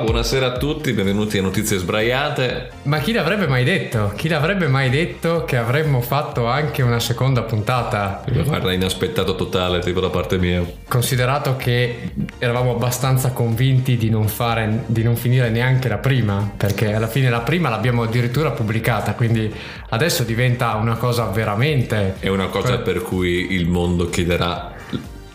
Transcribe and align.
Buonasera 0.00 0.46
a 0.46 0.56
tutti, 0.56 0.92
benvenuti 0.92 1.38
a 1.38 1.42
Notizie 1.42 1.76
Sbraiate. 1.76 2.70
Ma 2.84 2.98
chi 2.98 3.12
l'avrebbe 3.12 3.46
mai 3.46 3.64
detto? 3.64 4.12
Chi 4.16 4.28
l'avrebbe 4.28 4.68
mai 4.68 4.90
detto 4.90 5.44
che 5.44 5.56
avremmo 5.56 6.00
fatto 6.00 6.46
anche 6.46 6.82
una 6.82 7.00
seconda 7.00 7.42
puntata? 7.42 8.22
Guarda, 8.44 8.72
inaspettato 8.72 9.34
totale, 9.34 9.80
tipo 9.80 10.00
da 10.00 10.08
parte 10.08 10.38
mia. 10.38 10.64
Considerato 10.86 11.56
che 11.56 12.12
eravamo 12.38 12.72
abbastanza 12.72 13.32
convinti 13.32 13.96
di 13.96 14.08
non, 14.08 14.28
fare, 14.28 14.84
di 14.86 15.02
non 15.02 15.16
finire 15.16 15.50
neanche 15.50 15.88
la 15.88 15.98
prima, 15.98 16.48
perché 16.56 16.94
alla 16.94 17.08
fine 17.08 17.28
la 17.28 17.40
prima 17.40 17.68
l'abbiamo 17.68 18.04
addirittura 18.04 18.50
pubblicata, 18.52 19.14
quindi 19.14 19.52
adesso 19.90 20.22
diventa 20.22 20.74
una 20.76 20.96
cosa 20.96 21.24
veramente... 21.26 22.14
È 22.20 22.28
una 22.28 22.46
cosa 22.46 22.78
per 22.78 23.02
cui 23.02 23.52
il 23.52 23.68
mondo 23.68 24.08
chiederà 24.08 24.76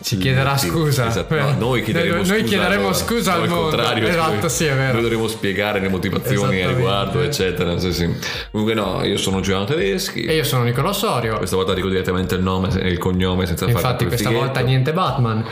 ci 0.04 0.18
chiederà 0.18 0.58
scusa. 0.58 1.08
Esatto. 1.08 1.34
No, 1.34 1.54
noi 1.58 1.82
chiederemo 1.82 2.16
noi, 2.16 2.24
scusa. 2.24 2.34
Noi 2.34 2.44
chiederemo 2.44 2.80
allora. 2.80 2.92
scusa 2.92 3.32
al 3.32 3.48
mondo. 3.48 3.68
Contrario, 3.68 4.06
esatto, 4.06 4.48
sì, 4.48 4.66
è 4.66 4.74
vero. 4.74 4.92
Noi 4.92 5.02
dovremo 5.02 5.28
spiegare 5.28 5.80
le 5.80 5.88
motivazioni 5.88 6.60
a 6.60 6.68
riguardo, 6.68 7.22
eccetera. 7.22 7.78
Sì, 7.78 7.90
sì. 7.94 8.14
Comunque 8.50 8.74
no, 8.74 9.02
io 9.02 9.16
sono 9.16 9.40
Giuliano 9.40 9.64
Tedeschi. 9.64 10.24
E 10.24 10.34
io 10.34 10.44
sono 10.44 10.64
Nicolò 10.64 10.92
Sorio. 10.92 11.38
Questa 11.38 11.56
volta 11.56 11.72
dico 11.72 11.88
direttamente 11.88 12.34
il 12.34 12.42
nome 12.42 12.68
e 12.78 12.88
il 12.88 12.98
cognome 12.98 13.46
senza 13.46 13.64
Infatti, 13.64 13.82
fare 13.82 13.94
Infatti 13.94 14.04
questa 14.04 14.30
volta 14.30 14.60
niente 14.60 14.92
Batman. 14.92 15.44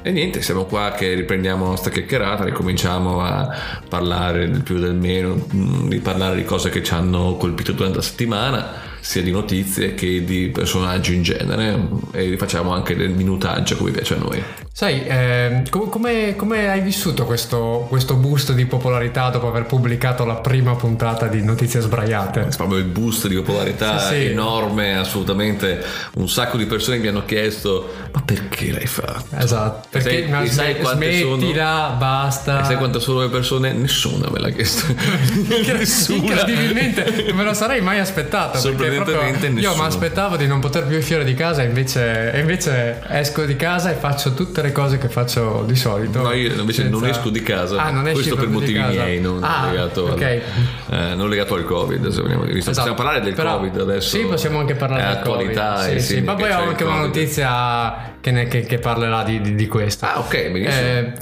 E 0.00 0.10
niente, 0.10 0.40
siamo 0.40 0.64
qua 0.64 0.92
che 0.96 1.12
riprendiamo 1.12 1.64
la 1.64 1.70
nostra 1.70 1.90
chiacchierata, 1.90 2.44
ricominciamo 2.44 3.20
a 3.20 3.54
parlare 3.86 4.50
del 4.50 4.62
più 4.62 4.76
e 4.76 4.80
del 4.80 4.94
meno, 4.94 5.46
di 5.50 5.98
parlare 5.98 6.36
di 6.36 6.44
cose 6.44 6.70
che 6.70 6.82
ci 6.82 6.94
hanno 6.94 7.36
colpito 7.36 7.72
durante 7.72 7.96
la 7.96 8.02
settimana 8.02 8.94
sia 9.00 9.22
di 9.22 9.30
notizie 9.30 9.94
che 9.94 10.24
di 10.24 10.48
personaggi 10.48 11.14
in 11.14 11.22
genere 11.22 11.88
e 12.12 12.36
facciamo 12.36 12.72
anche 12.72 12.96
del 12.96 13.10
minutaggio 13.10 13.76
come 13.76 13.90
piace 13.90 14.14
a 14.14 14.18
noi. 14.18 14.42
Sai, 14.76 15.06
eh, 15.06 15.62
come, 15.70 16.36
come, 16.36 16.68
hai 16.68 16.82
vissuto 16.82 17.24
questo, 17.24 17.86
questo, 17.88 18.16
boost 18.16 18.52
di 18.52 18.66
popolarità 18.66 19.30
dopo 19.30 19.48
aver 19.48 19.64
pubblicato 19.64 20.26
la 20.26 20.34
prima 20.34 20.74
puntata 20.74 21.28
di 21.28 21.42
Notizie 21.42 21.80
Sbraiate? 21.80 22.48
Proprio 22.54 22.76
il 22.76 22.84
boost 22.84 23.26
di 23.26 23.36
popolarità 23.36 23.98
sì, 23.98 24.14
sì. 24.14 24.24
enorme, 24.26 24.98
assolutamente. 24.98 25.82
Un 26.16 26.28
sacco 26.28 26.58
di 26.58 26.66
persone 26.66 26.98
mi 26.98 27.06
hanno 27.06 27.24
chiesto: 27.24 27.90
ma 28.12 28.20
perché 28.20 28.70
l'hai 28.70 28.86
fatto? 28.86 29.34
Esatto, 29.38 29.88
perché 29.88 30.28
sai, 30.28 30.48
sai 30.50 30.76
smettila, 30.84 31.86
sono? 31.86 31.96
basta. 31.98 32.60
E 32.60 32.64
sai 32.64 32.76
quante 32.76 33.00
sono 33.00 33.22
le 33.22 33.30
persone? 33.30 33.72
Nessuna 33.72 34.28
me 34.28 34.40
l'ha 34.40 34.50
chiesto. 34.50 34.92
Incredibilmente, 36.12 37.24
non 37.28 37.36
me 37.36 37.44
lo 37.44 37.54
sarei 37.54 37.80
mai 37.80 37.98
aspettato. 37.98 38.58
Sorprendentemente 38.96 39.48
nessuno. 39.48 39.74
Io 39.74 39.80
mi 39.80 39.86
aspettavo 39.86 40.36
di 40.36 40.46
non 40.46 40.60
poter 40.60 40.86
più 40.86 40.96
uscire 40.96 41.24
di 41.24 41.34
casa, 41.34 41.62
invece, 41.62 42.32
invece 42.36 43.02
esco 43.08 43.44
di 43.44 43.56
casa 43.56 43.90
e 43.90 43.94
faccio 43.94 44.34
tutte 44.34 44.62
le 44.62 44.72
cose 44.72 44.98
che 44.98 45.08
faccio 45.08 45.64
di 45.66 45.76
solito. 45.76 46.22
No, 46.22 46.32
io 46.32 46.52
invece 46.52 46.82
senza... 46.82 46.98
non 46.98 47.08
esco 47.08 47.30
di 47.30 47.42
casa. 47.42 47.82
Ah, 47.82 47.90
non 47.90 48.10
Questo 48.12 48.36
per 48.36 48.48
motivi 48.48 48.78
miei, 48.78 49.20
non, 49.20 49.42
ah, 49.42 49.70
legato 49.70 50.12
okay. 50.12 50.40
al, 50.88 51.10
eh, 51.10 51.14
non 51.14 51.28
legato 51.28 51.54
al 51.54 51.64
Covid. 51.64 52.08
Se 52.08 52.22
vogliamo, 52.22 52.44
esatto. 52.44 52.70
Possiamo 52.70 52.94
parlare 52.94 53.20
del 53.20 53.34
Però, 53.34 53.56
Covid 53.56 53.80
adesso. 53.80 54.16
Sì, 54.16 54.24
possiamo 54.24 54.58
anche 54.58 54.74
parlare 54.74 55.02
del 55.02 55.16
attualità 55.16 55.74
Covid. 55.74 55.96
Sì, 55.98 56.14
sì. 56.14 56.20
Ma 56.20 56.34
poi 56.34 56.50
ho 56.50 56.58
anche 56.58 56.84
una 56.84 57.00
notizia 57.00 58.14
che, 58.20 58.30
ne, 58.30 58.46
che, 58.48 58.62
che 58.62 58.78
parlerà 58.78 59.22
di, 59.22 59.40
di, 59.40 59.54
di, 59.54 59.66
questo. 59.66 60.06
Ah, 60.06 60.18
ok, 60.18 60.50
benissimo. 60.50 60.86
Eh, 60.86 61.12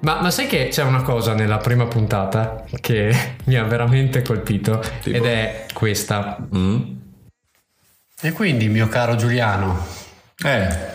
ma, 0.00 0.20
ma, 0.20 0.30
sai 0.30 0.46
che 0.46 0.68
c'è 0.68 0.82
una 0.82 1.02
cosa 1.02 1.32
nella 1.34 1.56
prima 1.56 1.86
puntata 1.86 2.64
che 2.80 3.14
mi 3.44 3.56
ha 3.56 3.64
veramente 3.64 4.22
colpito 4.22 4.82
tipo? 5.02 5.16
ed 5.16 5.24
è 5.24 5.66
questa. 5.72 6.38
Mm. 6.54 7.02
E 8.20 8.32
quindi, 8.32 8.68
mio 8.68 8.88
caro 8.88 9.16
Giuliano, 9.16 9.86
eh. 10.42 10.92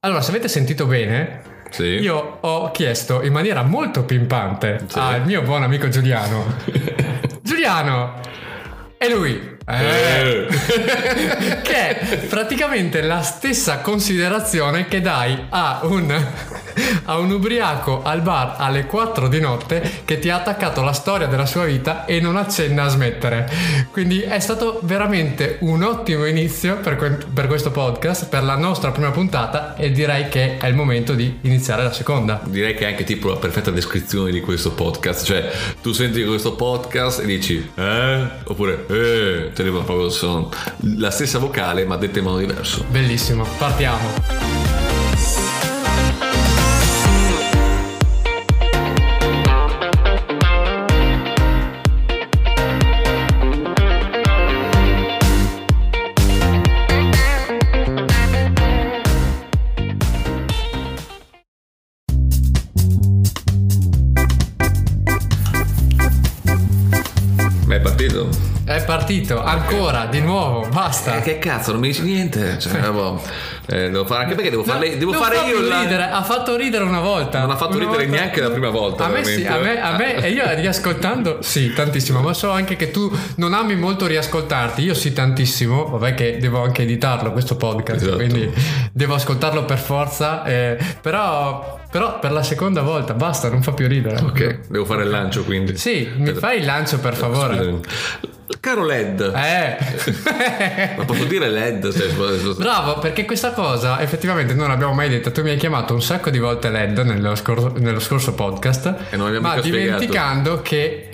Allora, 0.00 0.20
se 0.20 0.30
avete 0.30 0.48
sentito 0.48 0.86
bene, 0.86 1.42
sì. 1.70 1.84
io 1.84 2.38
ho 2.40 2.70
chiesto 2.70 3.22
in 3.22 3.32
maniera 3.32 3.62
molto 3.62 4.04
pimpante 4.04 4.84
sì. 4.88 4.98
al 4.98 5.24
mio 5.24 5.42
buon 5.42 5.62
amico 5.62 5.88
Giuliano. 5.88 6.56
Giuliano! 7.42 8.20
E 8.98 9.10
lui, 9.10 9.56
eh. 9.66 10.46
che 11.62 11.98
è 11.98 12.18
praticamente 12.28 13.02
la 13.02 13.20
stessa 13.22 13.78
considerazione 13.78 14.86
che 14.86 15.00
dai 15.00 15.46
a 15.50 15.80
un, 15.82 16.26
a 17.04 17.18
un 17.18 17.30
ubriaco 17.30 18.02
al 18.02 18.22
bar 18.22 18.56
alle 18.58 18.86
4 18.86 19.28
di 19.28 19.40
notte 19.40 20.02
che 20.04 20.18
ti 20.18 20.30
ha 20.30 20.36
attaccato 20.36 20.82
la 20.82 20.92
storia 20.92 21.26
della 21.26 21.46
sua 21.46 21.64
vita 21.64 22.04
e 22.04 22.20
non 22.20 22.36
accenna 22.36 22.84
a 22.84 22.88
smettere. 22.88 23.50
Quindi 23.90 24.20
è 24.20 24.38
stato 24.40 24.80
veramente 24.82 25.58
un 25.60 25.82
ottimo 25.82 26.26
inizio 26.26 26.76
per, 26.78 26.96
que- 26.96 27.18
per 27.32 27.46
questo 27.46 27.70
podcast, 27.70 28.28
per 28.28 28.42
la 28.42 28.56
nostra 28.56 28.90
prima 28.90 29.10
puntata 29.10 29.74
e 29.76 29.90
direi 29.90 30.28
che 30.28 30.56
è 30.58 30.66
il 30.66 30.74
momento 30.74 31.14
di 31.14 31.38
iniziare 31.42 31.82
la 31.82 31.92
seconda. 31.92 32.42
Direi 32.44 32.74
che 32.74 32.86
è 32.86 32.90
anche 32.90 33.04
tipo 33.04 33.28
la 33.28 33.36
perfetta 33.36 33.70
descrizione 33.70 34.30
di 34.30 34.40
questo 34.40 34.72
podcast, 34.72 35.24
cioè 35.24 35.50
tu 35.82 35.92
senti 35.92 36.24
questo 36.24 36.54
podcast 36.54 37.20
e 37.20 37.26
dici 37.26 37.70
eh? 37.74 38.28
Oppure 38.44 38.86
eh? 38.88 39.50
tenevano 39.52 39.84
proprio 39.84 40.08
sono 40.10 40.50
la 40.96 41.10
stessa 41.10 41.38
vocale 41.38 41.84
ma 41.84 41.96
detta 41.96 42.18
in 42.18 42.24
modo 42.24 42.38
diverso. 42.38 42.84
Bellissimo, 42.88 43.46
partiamo. 43.58 44.45
Partito, 68.84 69.42
ancora, 69.42 70.06
di 70.06 70.20
nuovo, 70.20 70.66
basta. 70.68 71.18
Eh, 71.18 71.22
che 71.22 71.38
cazzo, 71.38 71.70
non 71.70 71.80
mi 71.80 71.88
dici 71.88 72.02
niente? 72.02 72.58
Cioè, 72.58 72.80
eh, 73.68 73.90
devo 73.90 74.04
fare, 74.04 74.24
anche 74.24 74.34
perché 74.34 74.50
devo, 74.50 74.64
farle, 74.64 74.90
no, 74.90 74.96
devo 74.96 75.12
fare 75.12 75.36
io 75.48 75.60
la... 75.60 75.82
ridere, 75.82 76.10
ha 76.10 76.22
fatto 76.24 76.56
ridere 76.56 76.82
una 76.82 77.00
volta. 77.00 77.40
Non 77.40 77.50
ha 77.50 77.56
fatto 77.56 77.78
ridere 77.78 78.06
volta. 78.06 78.10
neanche 78.10 78.40
la 78.40 78.50
prima 78.50 78.70
volta. 78.70 79.04
A 79.04 79.08
me 79.08 79.24
sì, 79.24 79.46
a 79.46 79.58
me, 79.58 79.80
a 79.80 79.96
me 79.96 80.16
e 80.16 80.30
io 80.30 80.42
riascoltando, 80.54 81.38
sì, 81.42 81.72
tantissimo, 81.72 82.20
ma 82.20 82.32
so 82.32 82.50
anche 82.50 82.74
che 82.74 82.90
tu 82.90 83.08
non 83.36 83.54
ami 83.54 83.76
molto 83.76 84.06
riascoltarti, 84.06 84.82
io 84.82 84.94
sì 84.94 85.12
tantissimo, 85.12 85.86
vabbè 85.86 86.14
che 86.14 86.38
devo 86.38 86.62
anche 86.62 86.82
editarlo 86.82 87.30
questo 87.30 87.56
podcast, 87.56 88.02
esatto. 88.02 88.16
quindi 88.16 88.52
devo 88.92 89.14
ascoltarlo 89.14 89.64
per 89.64 89.78
forza, 89.78 90.44
eh, 90.44 90.76
però 91.00 91.84
però 91.96 92.18
per 92.18 92.30
la 92.30 92.42
seconda 92.42 92.82
volta 92.82 93.14
basta, 93.14 93.48
non 93.48 93.62
fa 93.62 93.72
più 93.72 93.88
ridere. 93.88 94.20
Ok, 94.20 94.68
devo 94.68 94.84
fare 94.84 95.04
il 95.04 95.08
lancio 95.08 95.44
quindi. 95.44 95.78
Sì, 95.78 96.06
mi 96.18 96.34
fai 96.34 96.58
il 96.58 96.66
lancio 96.66 96.98
per 96.98 97.14
favore. 97.14 97.56
Scusami. 97.56 97.80
Caro 98.60 98.84
LED. 98.84 99.32
Eh. 99.34 100.94
Ma 100.98 101.04
posso 101.06 101.24
dire 101.24 101.48
LED? 101.48 102.52
Bravo, 102.58 102.98
perché 102.98 103.24
questa 103.24 103.52
cosa 103.52 103.98
effettivamente 104.02 104.52
non 104.52 104.68
l'abbiamo 104.68 104.92
mai 104.92 105.08
detta. 105.08 105.30
Tu 105.30 105.40
mi 105.42 105.48
hai 105.48 105.56
chiamato 105.56 105.94
un 105.94 106.02
sacco 106.02 106.28
di 106.28 106.38
volte 106.38 106.68
LED 106.68 106.98
nello 106.98 107.34
scorso, 107.34 107.72
nello 107.78 108.00
scorso 108.00 108.34
podcast. 108.34 108.94
E 109.08 109.16
non 109.16 109.34
ma 109.36 109.58
dimenticando 109.58 110.58
spiegato. 110.58 110.62
che 110.62 111.08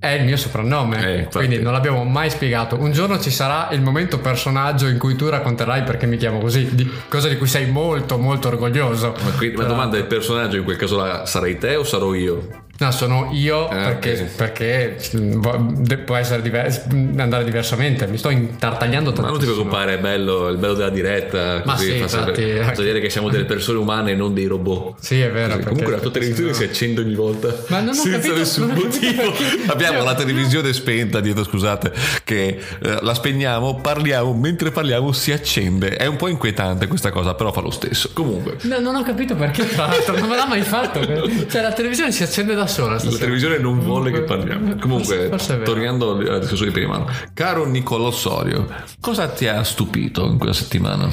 è 0.00 0.10
il 0.10 0.24
mio 0.24 0.36
soprannome, 0.36 1.22
eh, 1.22 1.28
quindi 1.28 1.60
non 1.60 1.72
l'abbiamo 1.72 2.04
mai 2.04 2.30
spiegato. 2.30 2.76
Un 2.78 2.92
giorno 2.92 3.18
ci 3.18 3.30
sarà 3.30 3.68
il 3.72 3.82
momento 3.82 4.20
personaggio 4.20 4.86
in 4.86 4.96
cui 4.96 5.16
tu 5.16 5.28
racconterai 5.28 5.82
perché 5.82 6.06
mi 6.06 6.16
chiamo 6.16 6.38
così, 6.38 6.72
di, 6.72 6.88
cosa 7.08 7.28
di 7.28 7.36
cui 7.36 7.48
sei 7.48 7.68
molto 7.68 8.16
molto 8.16 8.46
orgoglioso. 8.48 9.14
Ma, 9.24 9.30
qui, 9.32 9.50
ma 9.52 9.64
domanda 9.64 9.96
è 9.96 10.00
il 10.00 10.06
personaggio 10.06 10.56
in 10.56 10.64
quel 10.64 10.76
caso 10.76 10.96
là, 10.96 11.26
sarai 11.26 11.58
te 11.58 11.74
o 11.74 11.82
sarò 11.82 12.14
io? 12.14 12.66
No, 12.80 12.92
sono 12.92 13.30
io 13.32 13.68
eh, 13.70 13.74
perché, 13.74 14.12
okay. 14.12 14.96
perché, 14.96 15.98
può 16.04 16.14
essere 16.14 16.42
divers- 16.42 16.86
andare 17.16 17.42
diversamente. 17.42 18.06
Mi 18.06 18.18
sto 18.18 18.30
intartagliando 18.30 19.10
tanto. 19.10 19.22
Ma 19.22 19.30
non 19.30 19.38
ti 19.40 19.46
preoccupare, 19.46 19.94
è 19.94 19.98
bello, 19.98 20.48
il 20.48 20.58
bello 20.58 20.74
della 20.74 20.90
diretta. 20.90 21.60
Ma 21.64 21.72
così 21.72 21.90
sì, 21.90 21.98
fa 21.98 22.04
infatti, 22.04 22.40
sempre, 22.40 22.62
fa 22.62 22.72
vedere 22.74 23.00
che 23.00 23.10
siamo 23.10 23.30
delle 23.30 23.46
persone 23.46 23.78
umane 23.78 24.12
e 24.12 24.14
non 24.14 24.32
dei 24.32 24.46
robot. 24.46 24.94
Sì, 25.00 25.20
è 25.20 25.28
vero. 25.28 25.58
Comunque 25.58 25.90
la 25.90 25.98
tua 25.98 26.12
televisione 26.12 26.54
si 26.54 26.62
accende 26.62 27.00
ogni 27.00 27.16
volta. 27.16 27.52
Ma 27.66 27.80
non 27.80 27.88
ho 27.88 27.94
senza 27.94 28.18
capito, 28.18 28.36
nessun 28.36 28.68
motivo. 28.68 29.22
Abbiamo 29.66 29.96
cioè... 29.96 30.06
la 30.06 30.14
televisione 30.14 30.72
spenta 30.72 31.18
dietro, 31.18 31.42
scusate, 31.42 31.92
che 32.22 32.60
eh, 32.80 32.98
la 33.00 33.14
spegniamo, 33.14 33.80
parliamo, 33.80 34.32
mentre 34.34 34.70
parliamo 34.70 35.10
si 35.10 35.32
accende. 35.32 35.96
È 35.96 36.06
un 36.06 36.14
po' 36.14 36.28
inquietante 36.28 36.86
questa 36.86 37.10
cosa, 37.10 37.34
però 37.34 37.50
fa 37.50 37.60
lo 37.60 37.70
stesso. 37.70 38.10
Comunque. 38.12 38.58
No, 38.62 38.78
non 38.78 38.94
ho 38.94 39.02
capito 39.02 39.34
perché, 39.34 39.68
tra 39.68 39.86
l'altro, 39.86 40.16
non 40.16 40.28
me 40.28 40.36
l'ha 40.36 40.46
mai 40.46 40.62
fatto. 40.62 41.06
Cioè, 41.48 41.62
la 41.62 41.72
televisione 41.72 42.12
si 42.12 42.22
accende 42.22 42.54
da 42.54 42.66
sola. 42.68 42.98
Stasera. 42.98 43.12
La 43.12 43.18
televisione 43.18 43.58
non 43.58 43.80
vuole 43.80 44.10
che 44.10 44.20
parliamo. 44.20 44.76
Comunque, 44.76 45.30
tornando 45.64 46.12
alla 46.12 46.38
discussione 46.38 46.70
di 46.70 46.78
prima, 46.78 47.04
caro 47.34 47.66
Nicolò 47.66 48.10
Sorio, 48.10 48.66
cosa 49.00 49.28
ti 49.28 49.46
ha 49.46 49.62
stupito 49.64 50.24
in 50.26 50.38
quella 50.38 50.52
settimana? 50.52 51.08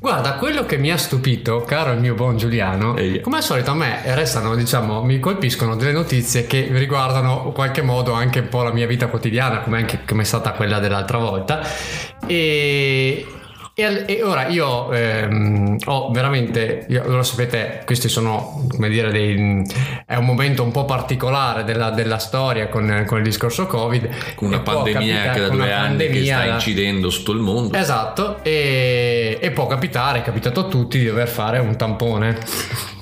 Guarda, 0.00 0.34
quello 0.34 0.64
che 0.64 0.78
mi 0.78 0.90
ha 0.90 0.96
stupito, 0.96 1.62
caro 1.62 1.92
il 1.92 2.00
mio 2.00 2.14
buon 2.14 2.38
Giuliano, 2.38 2.96
Ehi. 2.96 3.20
come 3.20 3.38
al 3.38 3.42
solito 3.42 3.72
a 3.72 3.74
me 3.74 4.00
restano, 4.14 4.54
diciamo, 4.54 5.02
mi 5.02 5.20
colpiscono 5.20 5.76
delle 5.76 5.92
notizie 5.92 6.46
che 6.46 6.68
riguardano 6.72 7.42
in 7.46 7.52
qualche 7.52 7.82
modo 7.82 8.12
anche 8.12 8.38
un 8.38 8.48
po' 8.48 8.62
la 8.62 8.72
mia 8.72 8.86
vita 8.86 9.08
quotidiana, 9.08 9.60
come, 9.60 9.78
anche, 9.78 10.00
come 10.06 10.22
è 10.22 10.24
stata 10.24 10.52
quella 10.52 10.78
dell'altra 10.78 11.18
volta. 11.18 11.60
E 12.26 13.26
E, 13.74 14.04
e 14.06 14.22
ora 14.22 14.48
io 14.48 14.92
ehm, 14.92 15.76
ho 15.84 16.10
veramente, 16.10 16.86
io, 16.88 17.06
lo 17.06 17.22
sapete, 17.22 17.82
questi 17.84 18.08
sono, 18.08 18.66
come 18.68 18.88
dire, 18.88 19.10
dei, 19.10 19.64
è 20.04 20.16
un 20.16 20.24
momento 20.24 20.62
un 20.62 20.72
po' 20.72 20.84
particolare 20.84 21.64
della, 21.64 21.90
della 21.90 22.18
storia 22.18 22.68
con, 22.68 23.04
con, 23.06 23.18
il 23.18 23.24
discorso 23.24 23.66
Covid. 23.66 24.34
Con 24.34 24.48
una 24.48 24.60
pandemia 24.60 25.30
che 25.30 25.40
da 25.40 25.48
due 25.48 25.72
anni 25.72 26.08
che 26.08 26.24
sta 26.24 26.44
incidendo 26.44 27.10
su 27.10 27.18
tutto 27.18 27.32
il 27.32 27.40
mondo. 27.40 27.76
Esatto, 27.76 28.42
e, 28.42 29.38
e 29.40 29.50
può 29.52 29.66
capitare, 29.66 30.18
è 30.18 30.22
capitato 30.22 30.60
a 30.60 30.64
tutti 30.64 30.98
di 30.98 31.06
dover 31.06 31.28
fare 31.28 31.58
un 31.58 31.76
tampone. 31.76 32.98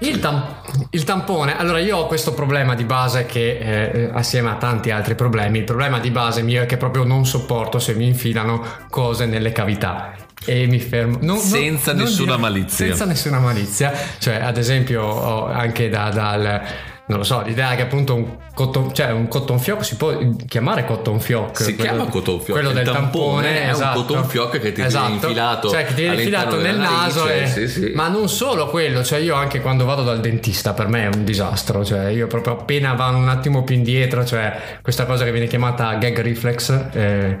Il, 0.00 0.18
tam- 0.18 0.62
il, 0.90 1.04
tampone, 1.04 1.58
allora 1.58 1.78
io 1.78 1.98
ho 1.98 2.06
questo 2.06 2.32
problema 2.32 2.74
di 2.74 2.84
base 2.84 3.26
che 3.26 3.58
eh, 3.58 4.10
assieme 4.12 4.50
a 4.50 4.54
tanti 4.54 4.90
altri 4.90 5.14
problemi, 5.14 5.58
il 5.58 5.64
problema 5.64 5.98
di 5.98 6.10
base 6.10 6.42
mio 6.42 6.62
è 6.62 6.66
che 6.66 6.78
proprio 6.78 7.04
non 7.04 7.26
sopporto 7.26 7.78
se 7.78 7.94
mi 7.94 8.06
infilano 8.06 8.64
cose 8.88 9.26
nelle 9.26 9.52
cavità. 9.52 10.14
E 10.42 10.66
mi 10.66 10.78
fermo. 10.78 11.18
Non, 11.20 11.36
senza 11.36 11.92
non, 11.92 12.04
nessuna 12.04 12.36
non 12.36 12.40
dire, 12.40 12.50
malizia. 12.50 12.86
senza 12.86 13.04
nessuna 13.04 13.38
malizia. 13.40 13.92
Cioè 14.18 14.36
ad 14.36 14.56
esempio 14.56 15.46
anche 15.46 15.90
da, 15.90 16.08
dal 16.08 16.62
non 17.10 17.18
lo 17.18 17.24
so, 17.24 17.42
l'idea 17.42 17.72
è 17.72 17.76
che 17.76 17.82
appunto 17.82 18.14
un 18.14 18.36
cotton, 18.54 18.94
cioè 18.94 19.10
un 19.10 19.26
cotton 19.26 19.58
fioc 19.58 19.84
si 19.84 19.96
può 19.96 20.16
chiamare 20.46 20.84
cotton 20.84 21.18
fioc. 21.18 21.60
Si 21.60 21.74
chiama 21.74 22.04
cotton 22.04 22.40
fioc. 22.40 22.52
Quello 22.52 22.70
del 22.70 22.84
tampone, 22.84 23.48
tampone 23.48 23.62
è 23.64 23.70
esatto. 23.70 23.98
un 23.98 24.06
cotton 24.06 24.24
fioc 24.26 24.60
che 24.60 24.72
ti 24.72 24.80
esatto. 24.80 25.06
viene 25.06 25.20
infilato. 25.20 25.70
Cioè 25.70 25.84
che 25.86 25.94
ti 25.94 26.02
viene 26.02 26.16
infilato 26.16 26.60
nel 26.60 26.78
naso. 26.78 27.26
E... 27.26 27.48
Sì, 27.48 27.66
sì. 27.66 27.92
Ma 27.96 28.06
non 28.06 28.28
solo 28.28 28.68
quello, 28.68 29.02
cioè 29.02 29.18
io 29.18 29.34
anche 29.34 29.60
quando 29.60 29.84
vado 29.84 30.04
dal 30.04 30.20
dentista 30.20 30.72
per 30.72 30.86
me 30.86 31.02
è 31.02 31.06
un 31.12 31.24
disastro. 31.24 31.84
Cioè 31.84 32.06
io 32.10 32.28
proprio 32.28 32.52
appena 32.52 32.92
vado 32.92 33.16
un 33.16 33.28
attimo 33.28 33.64
più 33.64 33.74
indietro, 33.74 34.24
cioè 34.24 34.78
questa 34.80 35.04
cosa 35.04 35.24
che 35.24 35.32
viene 35.32 35.48
chiamata 35.48 35.92
gag 35.94 36.20
reflex. 36.20 36.70
Eh, 36.92 37.36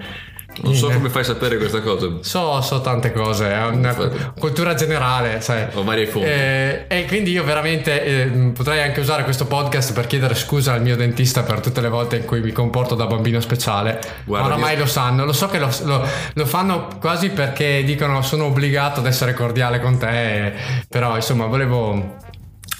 non 0.62 0.74
so 0.74 0.88
come 0.88 1.08
fai 1.08 1.22
a 1.22 1.24
sapere 1.24 1.56
questa 1.56 1.80
cosa. 1.80 2.08
So, 2.20 2.60
so 2.60 2.80
tante 2.80 3.12
cose, 3.12 3.50
è 3.50 3.64
una 3.66 3.94
cultura 4.38 4.74
generale, 4.74 5.40
sai. 5.40 5.66
Ho 5.74 5.84
varie 5.84 6.06
fonti. 6.06 6.28
E, 6.28 6.86
eh, 6.88 6.98
e 6.98 7.06
quindi 7.06 7.30
io 7.30 7.44
veramente 7.44 8.02
eh, 8.02 8.26
potrei 8.54 8.82
anche 8.82 9.00
usare 9.00 9.24
questo 9.24 9.46
podcast 9.46 9.92
per 9.92 10.06
chiedere 10.06 10.34
scusa 10.34 10.72
al 10.72 10.82
mio 10.82 10.96
dentista 10.96 11.42
per 11.42 11.60
tutte 11.60 11.80
le 11.80 11.88
volte 11.88 12.16
in 12.16 12.24
cui 12.24 12.40
mi 12.40 12.52
comporto 12.52 12.94
da 12.94 13.06
bambino 13.06 13.40
speciale. 13.40 14.00
Guarda, 14.24 14.46
Oramai 14.48 14.74
io... 14.74 14.80
lo 14.80 14.86
sanno, 14.86 15.24
lo 15.24 15.32
so 15.32 15.48
che 15.48 15.58
lo, 15.58 15.70
lo, 15.84 16.06
lo, 16.34 16.46
fanno 16.46 16.88
quasi 17.00 17.30
perché 17.30 17.82
dicono 17.84 18.22
sono 18.22 18.44
obbligato 18.46 19.00
ad 19.00 19.06
essere 19.06 19.34
cordiale 19.34 19.80
con 19.80 19.98
te, 19.98 20.52
però 20.88 21.16
insomma 21.16 21.46
volevo 21.46 22.16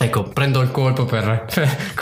Ecco, 0.02 0.22
prendo 0.22 0.62
il 0.62 0.70
colpo 0.70 1.04
per, 1.04 1.44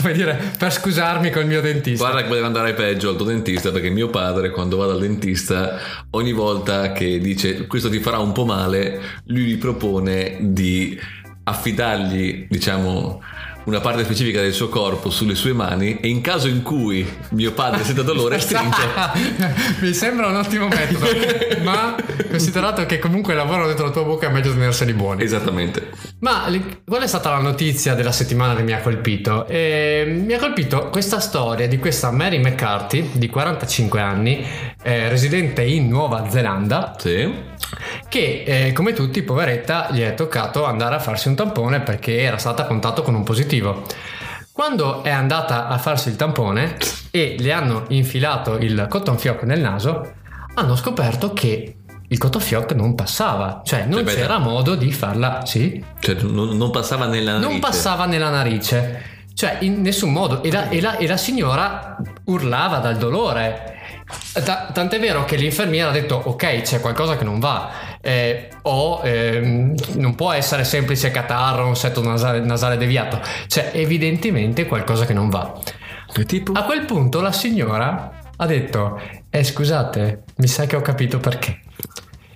per, 0.02 0.12
dire, 0.12 0.52
per 0.56 0.72
scusarmi 0.72 1.30
col 1.30 1.46
mio 1.46 1.60
dentista. 1.60 2.04
Guarda 2.04 2.22
che 2.22 2.28
poteva 2.28 2.46
andare 2.46 2.72
peggio 2.72 3.10
al 3.10 3.16
tuo 3.16 3.26
dentista 3.26 3.72
perché 3.72 3.90
mio 3.90 4.08
padre 4.08 4.50
quando 4.50 4.76
va 4.76 4.86
dal 4.86 5.00
dentista 5.00 5.78
ogni 6.10 6.32
volta 6.32 6.92
che 6.92 7.18
dice 7.18 7.66
questo 7.66 7.90
ti 7.90 7.98
farà 7.98 8.18
un 8.18 8.30
po' 8.30 8.44
male, 8.44 9.00
lui 9.24 9.46
gli 9.46 9.58
propone 9.58 10.36
di 10.38 10.96
affidargli, 11.42 12.46
diciamo, 12.48 13.20
una 13.64 13.80
parte 13.80 14.04
specifica 14.04 14.40
del 14.40 14.52
suo 14.52 14.68
corpo 14.68 15.10
sulle 15.10 15.34
sue 15.34 15.52
mani 15.52 15.98
e 16.00 16.08
in 16.08 16.20
caso 16.20 16.48
in 16.48 16.62
cui 16.62 17.06
mio 17.30 17.52
padre 17.52 17.84
senta 17.84 18.02
dolore 18.02 18.38
stringe. 18.40 18.76
Mi 19.80 19.92
sembra 19.92 20.28
un 20.28 20.36
ottimo 20.36 20.68
metodo, 20.68 21.06
ma 21.62 21.94
considerato 22.28 22.86
che 22.86 22.98
comunque 22.98 23.34
lavorano 23.34 23.66
dentro 23.66 23.86
la 23.86 23.92
tua 23.92 24.04
bocca 24.04 24.28
è 24.28 24.32
meglio 24.32 24.52
tenerseli 24.52 24.92
buoni. 24.92 25.22
Esattamente. 25.22 25.90
Ma 26.20 26.44
qual 26.86 27.02
è 27.02 27.06
stata 27.06 27.30
la 27.30 27.40
notizia 27.40 27.94
della 27.94 28.12
settimana 28.12 28.54
che 28.56 28.62
mi 28.62 28.72
ha 28.72 28.80
colpito? 28.80 29.46
Eh, 29.46 30.20
mi 30.24 30.32
ha 30.32 30.38
colpito 30.38 30.88
questa 30.88 31.20
storia 31.20 31.68
di 31.68 31.78
questa 31.78 32.10
Mary 32.10 32.38
McCarthy 32.38 33.10
di 33.12 33.28
45 33.28 34.00
anni, 34.00 34.46
eh, 34.82 35.08
residente 35.08 35.62
in 35.62 35.88
Nuova 35.88 36.28
Zelanda. 36.28 36.94
Sì 36.98 37.56
che 38.08 38.44
eh, 38.46 38.72
come 38.72 38.92
tutti 38.92 39.22
poveretta 39.22 39.88
gli 39.90 40.00
è 40.00 40.14
toccato 40.14 40.64
andare 40.64 40.94
a 40.94 40.98
farsi 40.98 41.28
un 41.28 41.34
tampone 41.34 41.80
perché 41.80 42.20
era 42.20 42.38
stata 42.38 42.62
a 42.62 42.66
contatto 42.66 43.02
con 43.02 43.14
un 43.14 43.22
positivo. 43.22 43.57
Quando 44.52 45.04
è 45.04 45.10
andata 45.10 45.68
a 45.68 45.78
farsi 45.78 46.08
il 46.08 46.16
tampone 46.16 46.76
e 47.10 47.36
le 47.38 47.52
hanno 47.52 47.84
infilato 47.88 48.58
il 48.58 48.86
cotton 48.88 49.16
fioc 49.16 49.44
nel 49.44 49.60
naso, 49.60 50.14
hanno 50.54 50.74
scoperto 50.74 51.32
che 51.32 51.76
il 52.10 52.18
cotton 52.18 52.40
fioc 52.40 52.72
non 52.72 52.94
passava, 52.94 53.62
cioè 53.64 53.84
non 53.84 54.04
cioè, 54.06 54.14
c'era 54.14 54.38
beh, 54.38 54.44
modo 54.44 54.74
di 54.74 54.90
farla, 54.90 55.44
sì? 55.44 55.82
Cioè 55.98 56.16
non, 56.22 56.56
non, 56.56 56.70
passava 56.70 57.06
nella 57.06 57.32
narice. 57.32 57.50
Non 57.50 57.60
passava 57.60 58.06
nella 58.06 58.30
narice, 58.30 59.02
cioè 59.38 59.58
in 59.60 59.82
nessun 59.82 60.10
modo. 60.10 60.42
E 60.42 60.50
la, 60.50 60.68
e 60.68 60.80
la, 60.80 60.96
e 60.96 61.06
la 61.06 61.16
signora 61.16 61.96
urlava 62.24 62.78
dal 62.78 62.96
dolore. 62.96 63.76
T- 64.32 64.72
tant'è 64.72 64.98
vero 64.98 65.24
che 65.24 65.36
l'infermiera 65.36 65.90
ha 65.90 65.92
detto 65.92 66.20
ok 66.24 66.62
c'è 66.62 66.80
qualcosa 66.80 67.16
che 67.16 67.22
non 67.22 67.38
va. 67.38 67.70
Eh, 68.00 68.48
o 68.62 69.00
eh, 69.04 69.72
non 69.92 70.16
può 70.16 70.32
essere 70.32 70.64
semplice 70.64 71.12
catarro 71.12 71.68
un 71.68 71.76
setto 71.76 72.02
nasale, 72.02 72.40
nasale 72.40 72.76
deviato. 72.76 73.20
C'è 73.46 73.70
evidentemente 73.74 74.66
qualcosa 74.66 75.06
che 75.06 75.12
non 75.12 75.28
va. 75.28 75.56
Tipo? 76.26 76.50
a 76.52 76.64
quel 76.64 76.84
punto 76.84 77.20
la 77.20 77.30
signora 77.30 78.18
ha 78.34 78.46
detto 78.46 79.00
eh 79.30 79.44
scusate 79.44 80.24
mi 80.38 80.48
sa 80.48 80.66
che 80.66 80.74
ho 80.74 80.80
capito 80.80 81.18
perché. 81.18 81.60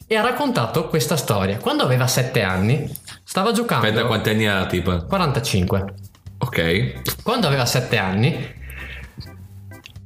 E 0.06 0.14
ha 0.14 0.22
raccontato 0.22 0.86
questa 0.86 1.16
storia. 1.16 1.58
Quando 1.58 1.82
aveva 1.82 2.06
7 2.06 2.42
anni 2.42 2.88
stava 3.24 3.50
giocando. 3.50 3.88
Aspetta 3.88 4.06
quanti 4.06 4.30
anni 4.30 4.46
ha 4.46 4.66
tipo? 4.66 5.04
45 5.04 5.94
ok 6.42 7.22
quando 7.22 7.46
aveva 7.46 7.66
7 7.66 7.96
anni 7.96 8.60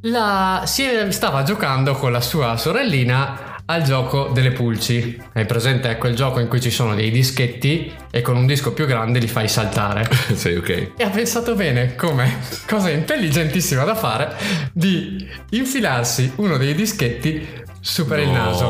la, 0.00 0.62
si 0.67 0.85
stava 1.11 1.43
giocando 1.43 1.94
con 1.94 2.12
la 2.12 2.21
sua 2.21 2.56
sorellina 2.56 3.55
al 3.67 3.83
gioco 3.83 4.31
delle 4.33 4.53
pulci. 4.53 5.21
Hai 5.33 5.44
presente 5.44 5.97
quel 5.97 6.15
gioco 6.15 6.38
in 6.38 6.49
cui 6.49 6.61
ci 6.61 6.71
sono 6.71 6.94
dei 6.94 7.11
dischetti 7.11 7.93
e 8.11 8.23
con 8.23 8.37
un 8.37 8.47
disco 8.47 8.73
più 8.73 8.87
grande 8.87 9.19
li 9.19 9.27
fai 9.27 9.49
saltare? 9.49 10.09
Sì, 10.35 10.50
ok. 10.50 10.93
E 10.97 11.05
ha 11.05 11.11
pensato 11.11 11.55
bene 11.55 11.94
come 11.97 12.39
cosa 12.67 12.91
intelligentissima 12.91 13.85
da 13.85 13.94
fare 13.94 14.37
di 14.73 15.29
infilarsi 15.50 16.32
uno 16.37 16.56
dei 16.56 16.75
dischetti 16.75 17.65
su 17.81 18.06
per 18.06 18.19
no. 18.19 18.25
il 18.25 18.31
naso. 18.31 18.67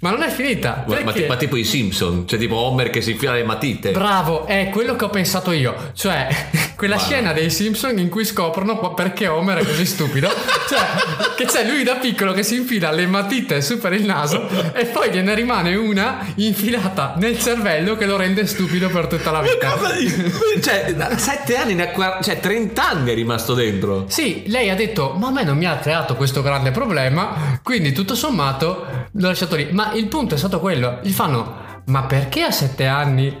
Ma 0.00 0.10
non 0.10 0.22
è 0.22 0.30
finita. 0.30 0.84
Ma, 0.86 0.98
ma, 1.02 1.12
ma, 1.28 1.36
tipo 1.36 1.56
i 1.56 1.64
Simpson, 1.64 2.26
cioè 2.26 2.38
tipo 2.38 2.56
Homer 2.56 2.88
che 2.88 3.02
si 3.02 3.10
infila 3.12 3.34
le 3.34 3.44
matite. 3.44 3.90
Bravo, 3.90 4.46
è 4.46 4.70
quello 4.72 4.96
che 4.96 5.04
ho 5.04 5.10
pensato 5.10 5.52
io. 5.52 5.74
Cioè, 5.92 6.28
quella 6.74 6.96
ma 6.96 7.02
scena 7.02 7.32
dei 7.34 7.50
Simpson 7.50 7.98
in 7.98 8.08
cui 8.08 8.24
scoprono 8.24 8.94
perché 8.94 9.26
Homer 9.26 9.58
è 9.58 9.64
così 9.64 9.84
stupido. 9.84 10.28
cioè, 10.68 11.34
che 11.36 11.44
c'è 11.44 11.66
lui 11.66 11.82
da 11.82 11.96
piccolo 11.96 12.32
che 12.32 12.42
si 12.42 12.56
infila 12.56 12.90
le 12.92 13.06
matite 13.06 13.60
su 13.60 13.78
per 13.78 13.92
il 13.92 14.06
naso 14.06 14.48
e 14.72 14.86
poi 14.86 15.10
gliene 15.10 15.34
rimane 15.34 15.74
una 15.74 16.26
infilata 16.36 17.14
nel 17.18 17.38
cervello 17.38 17.96
che 17.96 18.06
lo 18.06 18.16
rende 18.16 18.46
stupido 18.46 18.88
per 18.88 19.06
tutta 19.06 19.30
la 19.30 19.42
vita. 19.42 19.76
cioè, 20.62 20.94
da 20.94 21.18
7 21.18 21.56
anni, 21.56 21.76
cioè 22.22 22.40
30 22.40 22.88
anni 22.88 23.10
è 23.10 23.14
rimasto 23.14 23.52
dentro. 23.52 24.06
Sì, 24.08 24.44
lei 24.46 24.70
ha 24.70 24.74
detto, 24.74 25.14
ma 25.18 25.26
a 25.26 25.30
me 25.30 25.44
non 25.44 25.58
mi 25.58 25.66
ha 25.66 25.76
creato 25.76 26.16
questo 26.16 26.40
grande 26.40 26.70
problema, 26.70 27.60
quindi 27.62 27.92
tutto 27.92 28.14
sommato 28.14 28.99
l'ho 29.12 29.28
lasciato 29.28 29.56
lì. 29.56 29.68
Ma 29.72 29.92
il 29.92 30.08
punto 30.08 30.34
è 30.34 30.38
stato 30.38 30.60
quello, 30.60 31.00
gli 31.02 31.10
fanno, 31.10 31.82
ma 31.86 32.04
perché 32.04 32.42
a 32.42 32.50
sette 32.50 32.86
anni 32.86 33.36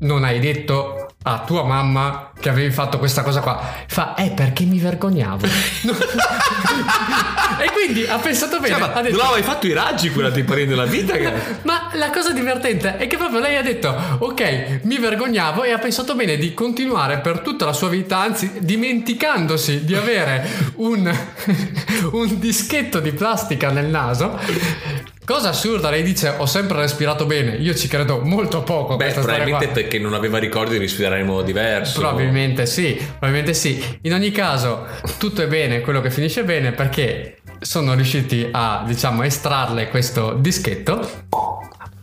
non 0.00 0.24
hai 0.24 0.38
detto 0.40 1.05
a 1.28 1.42
tua 1.44 1.64
mamma 1.64 2.30
che 2.38 2.48
avevi 2.48 2.70
fatto 2.70 2.98
questa 2.98 3.22
cosa 3.22 3.40
qua? 3.40 3.60
Fa, 3.88 4.14
eh 4.14 4.30
perché 4.30 4.62
mi 4.62 4.78
vergognavo. 4.78 5.44
e 7.58 7.70
quindi 7.72 8.06
ha 8.06 8.16
pensato 8.18 8.60
bene. 8.60 8.78
Cioè, 8.78 8.92
ma 8.92 9.00
detto, 9.02 9.16
non 9.16 9.26
avevi 9.26 9.42
fatto 9.42 9.66
i 9.66 9.72
raggi 9.72 10.12
quella 10.12 10.30
di 10.30 10.44
parere 10.44 10.68
della 10.68 10.84
vita? 10.84 11.16
Che... 11.16 11.32
ma 11.62 11.90
la 11.94 12.10
cosa 12.10 12.30
divertente 12.30 12.96
è 12.96 13.08
che 13.08 13.16
proprio 13.16 13.40
lei 13.40 13.56
ha 13.56 13.62
detto, 13.62 13.92
ok, 14.18 14.80
mi 14.82 14.98
vergognavo 14.98 15.64
e 15.64 15.72
ha 15.72 15.78
pensato 15.78 16.14
bene 16.14 16.36
di 16.36 16.54
continuare 16.54 17.18
per 17.18 17.40
tutta 17.40 17.64
la 17.64 17.72
sua 17.72 17.88
vita, 17.88 18.18
anzi 18.18 18.52
dimenticandosi 18.60 19.84
di 19.84 19.96
avere 19.96 20.48
un, 20.76 21.12
un 22.12 22.38
dischetto 22.38 23.00
di 23.00 23.10
plastica 23.10 23.72
nel 23.72 23.86
naso 23.86 25.14
Cosa 25.26 25.48
assurda, 25.48 25.90
lei 25.90 26.04
dice 26.04 26.32
ho 26.36 26.46
sempre 26.46 26.78
respirato 26.78 27.26
bene, 27.26 27.56
io 27.56 27.74
ci 27.74 27.88
credo 27.88 28.20
molto 28.20 28.62
poco. 28.62 28.94
Beh, 28.94 29.10
probabilmente 29.10 29.66
perché 29.66 29.98
non 29.98 30.14
aveva 30.14 30.38
ricordi 30.38 30.74
di 30.74 30.78
respirare 30.78 31.18
in 31.18 31.26
modo 31.26 31.42
diverso. 31.42 31.98
Probabilmente 31.98 32.64
sì, 32.64 32.94
probabilmente 32.94 33.52
sì. 33.52 33.98
In 34.02 34.12
ogni 34.12 34.30
caso, 34.30 34.86
tutto 35.18 35.42
è 35.42 35.48
bene, 35.48 35.80
quello 35.80 36.00
che 36.00 36.12
finisce 36.12 36.44
bene 36.44 36.70
perché 36.70 37.38
sono 37.58 37.94
riusciti 37.94 38.48
a, 38.52 38.84
diciamo, 38.86 39.24
estrarle 39.24 39.88
questo 39.88 40.34
dischetto 40.34 41.24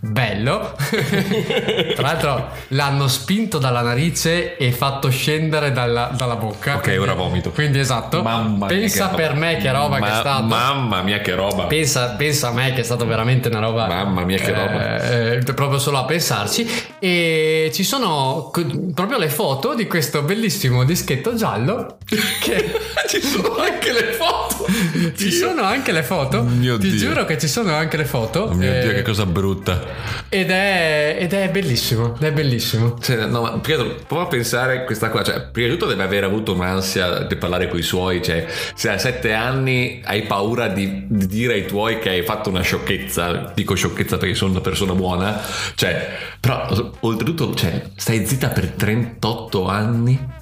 bello. 0.03 0.75
Tra 1.95 2.01
l'altro 2.01 2.49
l'hanno 2.69 3.07
spinto 3.07 3.57
dalla 3.57 3.81
narice 3.81 4.57
e 4.57 4.71
fatto 4.73 5.09
scendere 5.09 5.71
dalla, 5.71 6.11
dalla 6.13 6.35
bocca. 6.35 6.75
Ok, 6.75 6.81
quindi, 6.81 6.99
ora 6.99 7.13
vomito. 7.13 7.51
Quindi 7.51 7.79
esatto. 7.79 8.21
Mamma 8.21 8.67
pensa 8.67 9.07
per 9.09 9.29
roba. 9.29 9.39
me 9.39 9.57
che 9.57 9.71
roba 9.71 9.99
Ma, 9.99 10.05
che 10.05 10.11
è 10.11 10.15
stato. 10.15 10.43
Mamma 10.43 11.01
mia 11.01 11.19
che 11.19 11.33
roba. 11.33 11.63
Pensa, 11.65 12.09
pensa, 12.09 12.49
a 12.49 12.51
me 12.51 12.73
che 12.73 12.81
è 12.81 12.83
stato 12.83 13.05
veramente 13.05 13.47
una 13.47 13.59
roba. 13.59 13.87
Mamma 13.87 14.25
mia 14.25 14.37
che 14.37 14.51
eh, 14.51 14.53
roba. 14.53 15.09
Eh, 15.09 15.53
proprio 15.53 15.79
solo 15.79 15.99
a 15.99 16.05
pensarci. 16.05 16.67
E 17.03 17.69
ci 17.73 17.83
sono 17.83 18.49
proprio 18.93 19.17
le 19.17 19.27
foto 19.27 19.75
di 19.75 19.87
questo 19.87 20.21
bellissimo 20.21 20.85
dischetto 20.85 21.35
giallo. 21.35 21.97
Che... 22.05 22.79
ci 23.09 23.21
sono 23.21 23.57
anche 23.57 23.91
le 23.91 24.13
foto. 24.13 24.65
Ci 25.13 25.27
Dio. 25.27 25.31
sono 25.31 25.63
anche 25.63 25.91
le 25.91 26.01
foto. 26.01 26.43
Mio 26.43 26.77
Ti 26.77 26.91
Dio. 26.91 26.97
giuro 27.09 27.25
che 27.25 27.37
ci 27.37 27.49
sono 27.49 27.73
anche 27.73 27.97
le 27.97 28.05
foto. 28.05 28.43
Oh 28.43 28.53
mio 28.53 28.73
eh, 28.73 28.79
Dio, 28.83 28.93
che 28.93 29.01
cosa 29.01 29.25
brutta. 29.25 29.83
Ed 30.29 30.49
è, 30.49 31.17
ed 31.19 31.33
è 31.33 31.49
bellissimo. 31.49 32.15
Ed 32.15 32.23
è 32.23 32.31
bellissimo. 32.31 32.97
Cioè, 33.01 33.25
no, 33.25 33.41
ma 33.41 33.59
Pietro, 33.59 33.97
prova 34.07 34.23
a 34.23 34.27
pensare 34.27 34.85
questa 34.85 35.09
qua. 35.09 35.23
Cioè, 35.23 35.49
prima 35.51 35.67
di 35.67 35.73
tutto 35.73 35.87
deve 35.87 36.03
aver 36.03 36.23
avuto 36.23 36.53
un'ansia 36.53 37.23
di 37.23 37.35
parlare 37.35 37.67
con 37.67 37.79
i 37.79 37.83
suoi. 37.83 38.23
Cioè, 38.23 38.47
se 38.75 38.89
a 38.89 38.97
sette 38.97 39.33
anni 39.33 40.01
hai 40.05 40.21
paura 40.23 40.69
di, 40.69 41.03
di 41.05 41.27
dire 41.27 41.55
ai 41.55 41.65
tuoi 41.65 41.99
che 41.99 42.07
hai 42.11 42.23
fatto 42.23 42.47
una 42.47 42.61
sciocchezza, 42.61 43.51
dico 43.53 43.75
sciocchezza 43.75 44.17
perché 44.17 44.35
sono 44.35 44.51
una 44.51 44.61
persona 44.61 44.93
buona. 44.93 45.41
Cioè, 45.75 46.09
però 46.39 46.91
oltretutto, 47.01 47.53
cioè, 47.55 47.89
stai 47.95 48.25
zitta 48.25 48.49
per 48.49 48.69
38 48.69 49.67
anni 49.67 50.41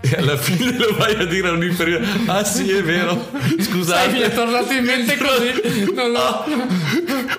e 0.00 0.16
alla 0.16 0.36
fine 0.36 0.76
lo 0.76 0.94
vai 0.96 1.14
a 1.14 1.24
dire 1.24 1.48
a 1.48 1.52
un 1.52 1.62
inferiore. 1.62 2.04
Ah 2.26 2.44
sì 2.44 2.70
è 2.70 2.82
vero. 2.82 3.28
Scusate. 3.58 4.10
sai, 4.10 4.12
mi 4.12 4.20
è 4.20 4.32
tornato 4.32 4.72
in 4.72 4.84
mente 4.84 5.16
così. 5.16 5.92
Non 5.94 6.10
lo... 6.10 6.18
ah, 6.18 6.44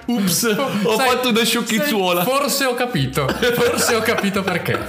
ups 0.07 0.43
ho 0.83 0.95
sai, 0.97 1.09
fatto 1.09 1.29
una 1.29 1.43
sciocchizzuola 1.43 2.23
forse 2.23 2.65
ho 2.65 2.73
capito. 2.73 3.27
Forse 3.53 3.95
ho 3.95 4.01
capito 4.01 4.41
perché 4.41 4.79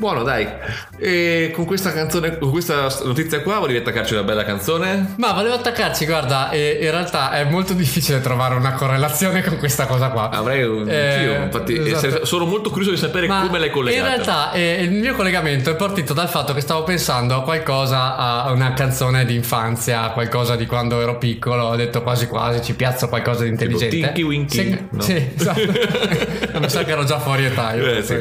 Buono, 0.00 0.22
dai. 0.22 0.48
E 0.96 1.52
con 1.54 1.66
questa 1.66 1.92
canzone, 1.92 2.38
con 2.38 2.50
questa 2.50 2.88
notizia 3.04 3.42
qua, 3.42 3.58
volevi 3.58 3.80
attaccarci 3.80 4.14
una 4.14 4.22
bella 4.22 4.44
canzone? 4.44 5.12
Ma 5.18 5.32
volevo 5.32 5.56
attaccarci, 5.56 6.06
guarda, 6.06 6.48
in 6.54 6.90
realtà 6.90 7.32
è 7.32 7.44
molto 7.44 7.74
difficile 7.74 8.22
trovare 8.22 8.54
una 8.54 8.72
correlazione 8.72 9.44
con 9.44 9.58
questa 9.58 9.84
cosa 9.84 10.08
qua. 10.08 10.30
Avrei 10.30 10.62
un 10.62 10.88
eh, 10.88 11.22
io, 11.22 11.42
infatti, 11.42 11.76
esatto. 11.76 12.24
sono 12.24 12.46
molto 12.46 12.70
curioso 12.70 12.92
di 12.92 12.96
sapere 12.96 13.26
Ma 13.26 13.42
come 13.42 13.58
l'hai 13.58 13.68
collegata. 13.68 14.08
In 14.08 14.14
realtà 14.14 14.52
eh, 14.52 14.82
il 14.84 14.90
mio 14.90 15.14
collegamento 15.14 15.70
è 15.70 15.76
partito 15.76 16.14
dal 16.14 16.30
fatto 16.30 16.54
che 16.54 16.62
stavo 16.62 16.82
pensando 16.82 17.34
a 17.34 17.42
qualcosa, 17.42 18.16
a 18.16 18.52
una 18.52 18.72
canzone 18.72 19.26
di 19.26 19.34
infanzia, 19.34 20.12
qualcosa 20.12 20.56
di 20.56 20.64
quando 20.64 20.98
ero 20.98 21.18
piccolo. 21.18 21.64
Ho 21.64 21.76
detto 21.76 22.00
quasi 22.00 22.26
quasi 22.26 22.64
ci 22.64 22.72
piazzo 22.72 23.06
qualcosa 23.10 23.42
di 23.42 23.50
intelligente. 23.50 23.96
Tipo 23.96 24.06
Tinky 24.06 24.22
Winky. 24.22 24.56
Sì, 24.56 24.86
no? 24.92 25.02
sì 25.02 25.30
esatto. 25.36 25.60
Mi 26.58 26.70
sa 26.70 26.84
che 26.84 26.90
ero 26.90 27.04
già 27.04 27.18
fuori 27.18 27.44
età 27.44 27.74
io. 27.74 27.86
Eh, 27.86 28.02
sì, 28.02 28.18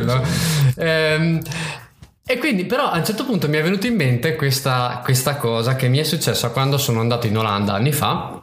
ehm, 0.75 1.39
e 2.31 2.37
quindi 2.37 2.65
però 2.65 2.91
a 2.91 2.97
un 2.99 3.03
certo 3.03 3.25
punto 3.25 3.49
mi 3.49 3.57
è 3.57 3.63
venuto 3.63 3.87
in 3.87 3.95
mente 3.95 4.35
questa, 4.35 5.01
questa 5.03 5.37
cosa 5.37 5.75
che 5.75 5.87
mi 5.87 5.97
è 5.97 6.03
successa 6.03 6.51
quando 6.51 6.77
sono 6.77 6.99
andato 6.99 7.25
in 7.25 7.35
Olanda 7.35 7.73
anni 7.73 7.91
fa 7.91 8.39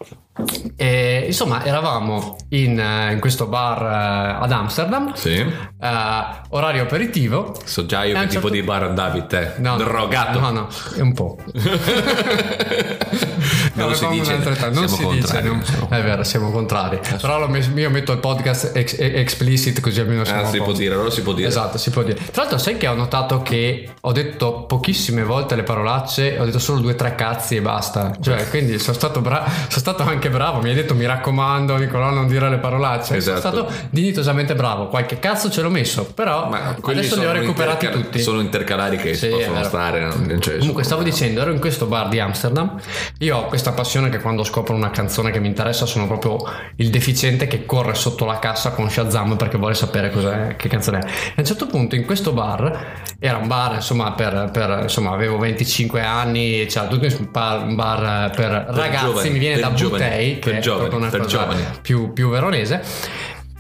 e, 0.75 1.23
insomma, 1.27 1.65
eravamo 1.65 2.37
in, 2.49 2.81
eh, 2.81 3.13
in 3.13 3.21
questo 3.21 3.47
bar 3.47 3.81
uh, 3.81 4.43
ad 4.43 4.51
Amsterdam, 4.51 5.13
sì. 5.15 5.39
uh, 5.39 5.85
orario 6.49 6.83
aperitivo. 6.83 7.57
So 7.65 7.87
già 7.87 8.03
io 8.03 8.15
che 8.15 8.21
certo... 8.23 8.35
tipo 8.35 8.51
di 8.51 8.63
bar 8.63 8.83
andavi 8.83 9.27
te, 9.29 9.53
no, 9.59 9.77
drogato. 9.77 10.41
No, 10.41 10.51
no, 10.51 10.69
è 10.97 11.01
un 11.01 11.13
po'. 11.15 11.39
non 13.77 13.95
si 13.95 14.07
dice, 14.09 14.39
non 14.71 14.89
si 14.89 15.07
dice 15.09 15.41
non, 15.41 15.63
è 15.89 16.03
vero, 16.03 16.25
siamo 16.25 16.51
contrari. 16.51 16.99
Però 17.21 17.49
io 17.49 17.91
metto 17.91 18.13
il 18.13 18.19
podcast 18.19 18.73
ex, 18.75 18.97
explicit 18.99 19.81
così 19.81 20.01
almeno 20.01 20.25
siamo 20.25 20.43
ah, 20.43 20.51
si 20.51 20.59
può 20.59 20.73
dire, 20.73 20.95
allora 20.95 21.11
si 21.11 21.23
può 21.23 21.33
dire. 21.33 21.49
Esatto, 21.49 21.79
si 21.79 21.91
può 21.91 22.03
dire. 22.03 22.19
Tra 22.31 22.43
l'altro 22.43 22.59
sai 22.59 22.77
che 22.77 22.89
ho 22.89 22.95
notato 22.95 23.43
che 23.43 23.89
ho 24.01 24.13
detto 24.13 24.65
pochissime 24.65 25.23
volte 25.23 25.55
le 25.55 25.63
parolacce, 25.63 26.37
ho 26.39 26.45
detto 26.45 26.59
solo 26.59 26.81
due 26.81 26.93
o 26.93 26.95
tre 26.97 27.15
cazzi 27.15 27.57
e 27.57 27.61
basta. 27.61 28.17
Cioè, 28.21 28.49
quindi 28.49 28.79
sono 28.79 28.97
stato, 28.97 29.21
bra- 29.21 29.45
sono 29.47 29.81
stato 29.81 30.03
anche 30.03 30.31
bravo, 30.31 30.61
mi 30.61 30.71
hai 30.71 30.75
detto 30.75 30.95
mi 30.95 31.07
raccomando 31.07 31.77
Nicolò 31.77 32.11
non 32.11 32.27
dire 32.27 32.49
le 32.49 32.59
parolacce. 32.59 33.17
Esatto. 33.17 33.41
Sono 33.41 33.55
stato 33.69 33.89
dignitosamente 33.91 34.55
bravo, 34.55 34.89
qualche 34.89 35.19
cazzo 35.19 35.51
ce 35.51 35.63
l'ho 35.63 35.71
messo, 35.71 36.05
però 36.13 36.49
Ma 36.49 36.77
adesso 36.81 37.19
li 37.19 37.27
ho 37.27 37.33
recuperati 37.33 37.85
intercal- 37.85 38.11
tutti. 38.11 38.23
Sono 38.23 38.41
intercalari 38.41 38.97
che 38.97 39.15
sì, 39.15 39.29
possono 39.29 39.63
stare. 39.65 40.09
C'è 40.39 40.59
Comunque 40.59 40.85
stavo 40.85 41.03
dicendo, 41.03 41.41
ero 41.41 41.53
in 41.53 41.61
questo 41.61 41.87
bar 41.87 42.09
di 42.09 42.19
Amsterdam, 42.21 42.79
io 43.19 43.37
ho 43.37 43.47
questa 43.67 43.73
passione 43.73 44.11
che 44.11 44.21
quando 44.21 44.45
scopro 44.45 44.75
una 44.75 44.91
canzone 44.91 45.33
che 45.33 45.41
mi 45.41 45.49
interessa 45.49 45.87
sono 45.87 46.07
proprio 46.07 46.39
il 46.77 46.89
deficiente 46.89 47.49
che 47.49 47.67
corre 47.67 47.95
sotto 47.95 48.25
la 48.25 48.39
cassa 48.39 48.71
con 48.71 48.89
Shazam 48.89 49.37
perché 49.37 49.59
vuole 49.59 49.75
sapere 49.75 50.11
cos'è, 50.11 50.55
che 50.55 50.69
canzone 50.69 50.99
è. 50.99 51.05
E 51.05 51.09
a 51.09 51.41
un 51.41 51.45
certo 51.45 51.67
punto 51.67 51.97
in 51.97 52.05
questo 52.05 52.33
bar, 52.33 53.15
era 53.19 53.39
un 53.39 53.49
bar 53.49 53.75
insomma 53.75 54.13
per, 54.13 54.51
per 54.53 54.81
insomma 54.83 55.11
avevo 55.11 55.39
25 55.39 56.01
anni, 56.01 56.67
tutto 56.67 57.07
un 57.19 57.75
bar, 57.75 58.31
per, 58.31 58.67
per 58.67 58.75
ragazzi, 58.75 59.05
giovani, 59.07 59.31
mi 59.31 59.39
viene 59.39 59.61
da 59.61 59.73
giovani. 59.73 60.05
Day, 60.05 60.39
che 60.39 60.59
giovani, 60.61 60.87
è 60.87 60.89
proprio 60.89 61.09
una 61.09 61.25
cosa 61.25 61.49
più, 61.83 62.13
più 62.13 62.31
veronese. 62.31 62.83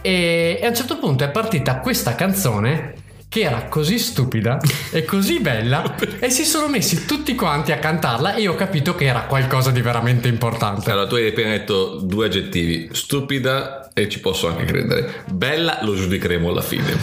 E, 0.02 0.58
e 0.60 0.64
a 0.64 0.68
un 0.68 0.74
certo 0.74 0.98
punto 0.98 1.24
è 1.24 1.30
partita 1.30 1.80
questa 1.80 2.14
canzone 2.14 2.94
che 3.36 3.42
era 3.42 3.64
così 3.64 3.98
stupida 3.98 4.58
e 4.90 5.04
così 5.04 5.40
bella 5.40 5.94
e 6.18 6.30
si 6.30 6.46
sono 6.46 6.68
messi 6.68 7.04
tutti 7.04 7.34
quanti 7.34 7.70
a 7.70 7.76
cantarla 7.78 8.34
e 8.34 8.40
io 8.40 8.52
ho 8.52 8.54
capito 8.54 8.94
che 8.94 9.04
era 9.04 9.24
qualcosa 9.24 9.70
di 9.70 9.82
veramente 9.82 10.26
importante. 10.26 10.90
Allora 10.90 11.06
tu 11.06 11.16
hai 11.16 11.28
appena 11.28 11.50
detto 11.50 12.00
due 12.00 12.26
aggettivi, 12.26 12.88
stupida 12.92 13.92
e 13.92 14.08
ci 14.08 14.20
posso 14.20 14.48
anche 14.48 14.64
credere, 14.64 15.24
bella 15.26 15.80
lo 15.82 15.94
giudicheremo 15.94 16.48
alla 16.48 16.62
fine. 16.62 16.96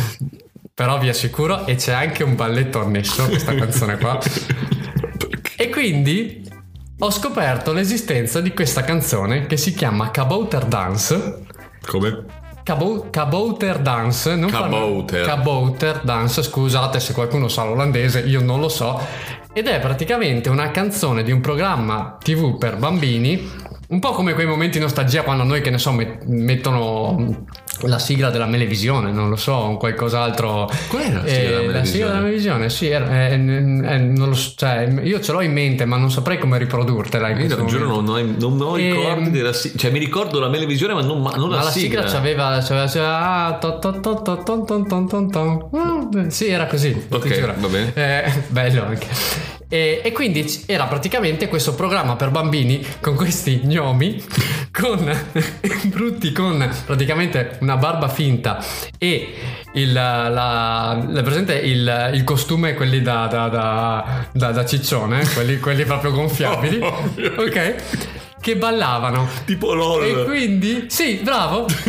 Però 0.74 0.98
vi 0.98 1.10
assicuro 1.10 1.68
e 1.68 1.76
c'è 1.76 1.94
anche 1.94 2.24
un 2.24 2.36
balletto 2.36 2.82
annesso 2.82 3.28
questa 3.28 3.54
canzone 3.54 3.98
qua. 4.00 4.18
e 5.56 5.70
quindi 5.70 6.50
ho 6.98 7.12
scoperto 7.12 7.74
l'esistenza 7.74 8.42
di 8.42 8.54
questa 8.54 8.82
canzone 8.82 9.46
che 9.46 9.58
si 9.58 9.72
chiama 9.76 10.10
Kabouter 10.10 10.66
Dance. 10.66 11.42
Come? 11.86 12.42
Kabou- 12.64 13.10
Kabouter 13.10 13.80
Dance. 13.80 14.36
Non 14.36 14.50
Kabouter. 14.50 15.26
Kabouter 15.26 16.02
Dance, 16.04 16.42
scusate 16.42 17.00
se 17.00 17.14
qualcuno 17.14 17.48
sa 17.48 17.64
l'olandese, 17.64 18.22
io 18.22 18.42
non 18.42 18.60
lo 18.60 18.70
so. 18.70 19.00
Ed 19.54 19.68
è 19.68 19.80
praticamente 19.80 20.50
una 20.50 20.72
canzone 20.72 21.24
di 21.24 21.32
un 21.32 21.42
programma 21.42 22.18
TV 22.20 22.58
per 22.58 22.78
bambini 22.78 23.72
un 23.94 24.00
po' 24.00 24.12
come 24.12 24.34
quei 24.34 24.48
momenti 24.48 24.78
di 24.80 24.84
nostalgia 24.84 25.22
quando 25.22 25.44
noi, 25.44 25.62
che 25.62 25.70
ne 25.70 25.78
so, 25.78 25.92
mettono 25.92 27.46
la 27.88 28.00
sigla 28.00 28.30
della 28.30 28.46
Melevisione, 28.46 29.12
non 29.12 29.30
lo 29.30 29.36
so, 29.36 29.54
o 29.54 29.78
qualcos'altro. 29.78 30.70
Qual 30.88 31.02
è 31.02 31.12
la 31.12 31.26
sigla, 31.26 31.34
eh, 31.34 31.66
della, 31.66 31.72
la 31.72 31.86
sigla 31.86 32.08
della 32.08 32.20
Melevisione? 32.20 32.70
Sì, 32.70 32.88
è, 32.88 33.02
è, 33.02 33.32
è, 33.32 34.12
so, 34.34 34.54
cioè, 34.56 35.02
io 35.04 35.20
ce 35.20 35.32
l'ho 35.32 35.42
in 35.42 35.52
mente, 35.52 35.86
ma 35.86 35.98
non 35.98 36.12
saprei 36.12 36.38
come 36.38 36.58
riprodurtela. 36.58 37.30
In 37.30 37.40
io 37.40 37.66
giuro, 37.66 37.86
non, 37.86 38.04
non, 38.06 38.36
non 38.38 38.62
ho 38.62 38.78
e, 38.78 38.92
ricordi 38.92 39.32
della 39.32 39.54
sigla. 39.54 39.78
Cioè, 39.78 39.92
mi 39.92 40.00
ricordo 40.00 40.40
la 40.40 40.50
Melevisione, 40.50 40.94
ma 40.94 41.02
non, 41.02 41.22
ma 41.22 41.32
non 41.32 41.50
ma 41.50 41.58
la, 41.58 41.64
la 41.64 41.70
sigla. 41.70 42.02
sigla 42.02 42.12
c'aveva. 42.12 42.60
c'aveva 42.62 42.88
sì, 46.30 46.48
era 46.48 46.66
così. 46.68 47.06
Ok, 47.10 47.56
va 47.60 47.68
bene. 47.68 47.92
Eh, 47.94 48.32
bello 48.48 48.84
anche. 48.84 49.08
E, 49.74 50.02
e, 50.04 50.12
quindi 50.12 50.46
era 50.68 50.86
praticamente 50.86 51.48
questo 51.48 51.74
programma 51.74 52.16
per 52.16 52.30
bambini 52.30 52.86
con 53.02 53.16
questi 53.16 53.62
gnomi, 53.64 54.24
con 54.72 55.12
brutti, 55.90 56.32
con 56.32 56.72
praticamente 56.86 57.58
una 57.62 57.76
barba 57.78 58.08
finta 58.08 58.64
e 59.00 59.34
il, 59.74 59.92
la, 59.92 60.30
la, 60.30 61.22
presente 61.24 61.56
il, 61.56 62.12
il, 62.14 62.24
costume, 62.24 62.76
quelli 62.76 63.02
da, 63.02 63.26
da, 63.26 64.28
da, 64.32 64.52
da 64.52 64.64
ciccione, 64.64 65.28
quelli, 65.34 65.58
quelli 65.58 65.86
proprio 65.86 66.12
gonfiabili, 66.12 66.78
ok? 67.36 67.76
Che 68.40 68.56
ballavano. 68.56 69.28
Tipo 69.44 69.74
LOL. 69.74 70.04
E 70.04 70.24
quindi, 70.26 70.86
sì, 70.90 71.20
bravo. 71.24 71.66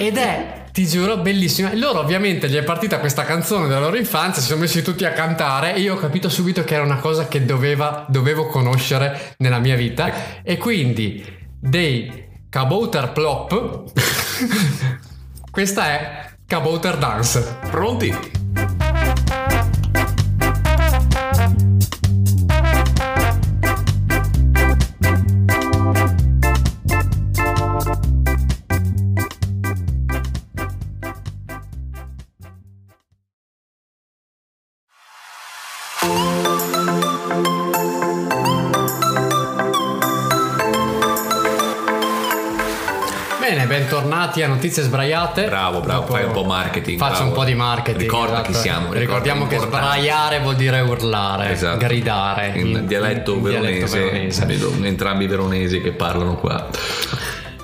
Ed 0.00 0.16
è 0.16 0.59
ti 0.72 0.86
giuro, 0.86 1.18
bellissima. 1.18 1.74
Loro 1.74 2.00
ovviamente 2.00 2.48
gli 2.48 2.56
è 2.56 2.62
partita 2.62 2.98
questa 2.98 3.24
canzone 3.24 3.66
della 3.66 3.80
loro 3.80 3.96
infanzia, 3.96 4.40
si 4.40 4.48
sono 4.48 4.60
messi 4.60 4.82
tutti 4.82 5.04
a 5.04 5.12
cantare 5.12 5.74
e 5.74 5.80
io 5.80 5.94
ho 5.94 5.98
capito 5.98 6.28
subito 6.28 6.64
che 6.64 6.74
era 6.74 6.84
una 6.84 6.98
cosa 6.98 7.28
che 7.28 7.44
doveva, 7.44 8.06
dovevo 8.08 8.46
conoscere 8.46 9.34
nella 9.38 9.58
mia 9.58 9.76
vita. 9.76 10.42
E 10.42 10.56
quindi 10.58 11.24
dei 11.58 12.28
Kabouter 12.48 13.12
Plop, 13.12 13.92
questa 15.50 15.86
è 15.86 16.30
Kabouter 16.46 16.96
Dance. 16.96 17.58
Pronti? 17.70 18.39
Bentornati 44.20 44.42
a 44.42 44.48
Notizie 44.48 44.82
Sbraiate. 44.82 45.44
Bravo, 45.46 45.80
bravo, 45.80 46.00
Dopo 46.00 46.12
fai 46.12 46.24
un 46.24 46.32
po' 46.32 46.44
marketing. 46.44 46.98
Faccio 46.98 47.12
bravo. 47.12 47.28
un 47.28 47.34
po' 47.34 47.44
di 47.44 47.54
marketing. 47.54 48.02
Ricorda 48.02 48.32
esatto. 48.34 48.52
chi 48.52 48.54
siamo. 48.54 48.92
Ricordiamo 48.92 49.46
che 49.46 49.58
sbraiare 49.58 50.40
vuol 50.40 50.56
dire 50.56 50.80
urlare, 50.80 51.52
esatto. 51.52 51.78
gridare. 51.78 52.52
In, 52.54 52.66
in 52.66 52.86
dialetto, 52.86 53.34
in, 53.34 53.42
veronese, 53.42 53.98
dialetto 53.98 54.68
veronese. 54.68 54.86
Entrambi 54.86 55.26
veronesi 55.26 55.80
che 55.80 55.92
parlano 55.92 56.36
qua. 56.36 56.68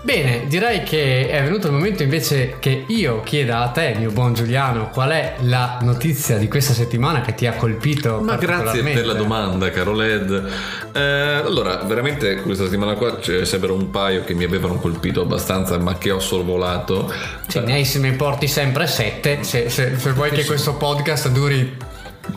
Bene, 0.07 0.47
direi 0.47 0.85
che 0.85 1.29
è 1.29 1.43
venuto 1.43 1.67
il 1.67 1.73
momento 1.73 2.05
invece 2.05 2.59
che 2.61 2.85
io 2.87 3.23
chieda 3.25 3.63
a 3.63 3.71
te, 3.71 3.97
mio 3.99 4.13
buon 4.13 4.35
Giuliano, 4.35 4.89
qual 4.89 5.11
è 5.11 5.35
la 5.41 5.79
notizia 5.83 6.37
di 6.37 6.47
questa 6.47 6.75
settimana 6.75 7.23
che 7.23 7.35
ti 7.35 7.45
ha 7.45 7.55
colpito. 7.55 8.21
Ma 8.21 8.37
grazie 8.37 8.85
per 8.85 9.05
la 9.05 9.15
domanda, 9.15 9.69
caro 9.73 9.93
Led. 9.93 10.53
Eh, 10.93 11.01
allora, 11.01 11.79
veramente 11.79 12.37
questa 12.43 12.67
settimana 12.67 12.95
qua 12.95 13.19
c'è 13.19 13.45
sempre 13.45 13.73
un 13.73 13.91
paio 13.91 14.23
che 14.23 14.33
mi 14.35 14.45
avevano 14.45 14.77
colpito 14.77 15.23
abbastanza, 15.23 15.77
ma 15.79 15.99
che 15.99 16.13
ho 16.13 16.21
sorvolato. 16.21 17.13
Sì, 17.49 17.59
ne, 17.59 17.73
hai, 17.73 17.91
ne 17.97 18.13
porti 18.13 18.47
sempre 18.47 18.87
sette. 18.87 19.43
Se, 19.43 19.69
se, 19.71 19.99
se 19.99 20.13
vuoi 20.13 20.31
che 20.31 20.45
questo 20.45 20.75
podcast 20.75 21.31
duri 21.31 21.77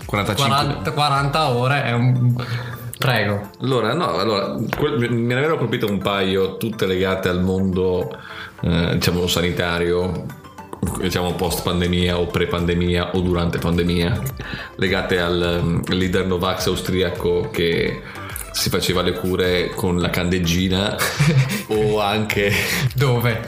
45 0.06 0.58
40, 0.58 0.92
40 0.92 1.50
ore, 1.50 1.84
è 1.84 1.92
un 1.94 2.34
Prego. 3.00 3.50
Allora, 3.62 3.94
no, 3.94 4.18
allora, 4.18 4.58
quel, 4.77 5.00
me 5.00 5.08
ne 5.08 5.34
avevano 5.36 5.58
colpito 5.58 5.89
un 5.89 6.00
paio, 6.00 6.58
tutte 6.58 6.86
legate 6.86 7.29
al 7.29 7.41
mondo, 7.41 8.13
eh, 8.60 8.96
diciamo, 8.96 9.25
sanitario, 9.25 10.25
diciamo 11.00 11.34
post 11.34 11.63
pandemia 11.63 12.20
o 12.20 12.27
pre 12.27 12.48
pandemia 12.48 13.12
o 13.15 13.22
durante 13.22 13.58
pandemia, 13.58 14.22
legate 14.75 15.18
al 15.18 15.60
um, 15.62 15.82
leader 15.88 16.25
Novax 16.25 16.68
austriaco 16.68 17.50
che 17.50 18.01
si 18.51 18.70
faceva 18.70 19.01
le 19.01 19.13
cure 19.13 19.70
con 19.70 20.00
la 20.00 20.10
candeggina 20.10 20.98
o 21.68 22.01
anche 22.01 22.51
dove 22.94 23.41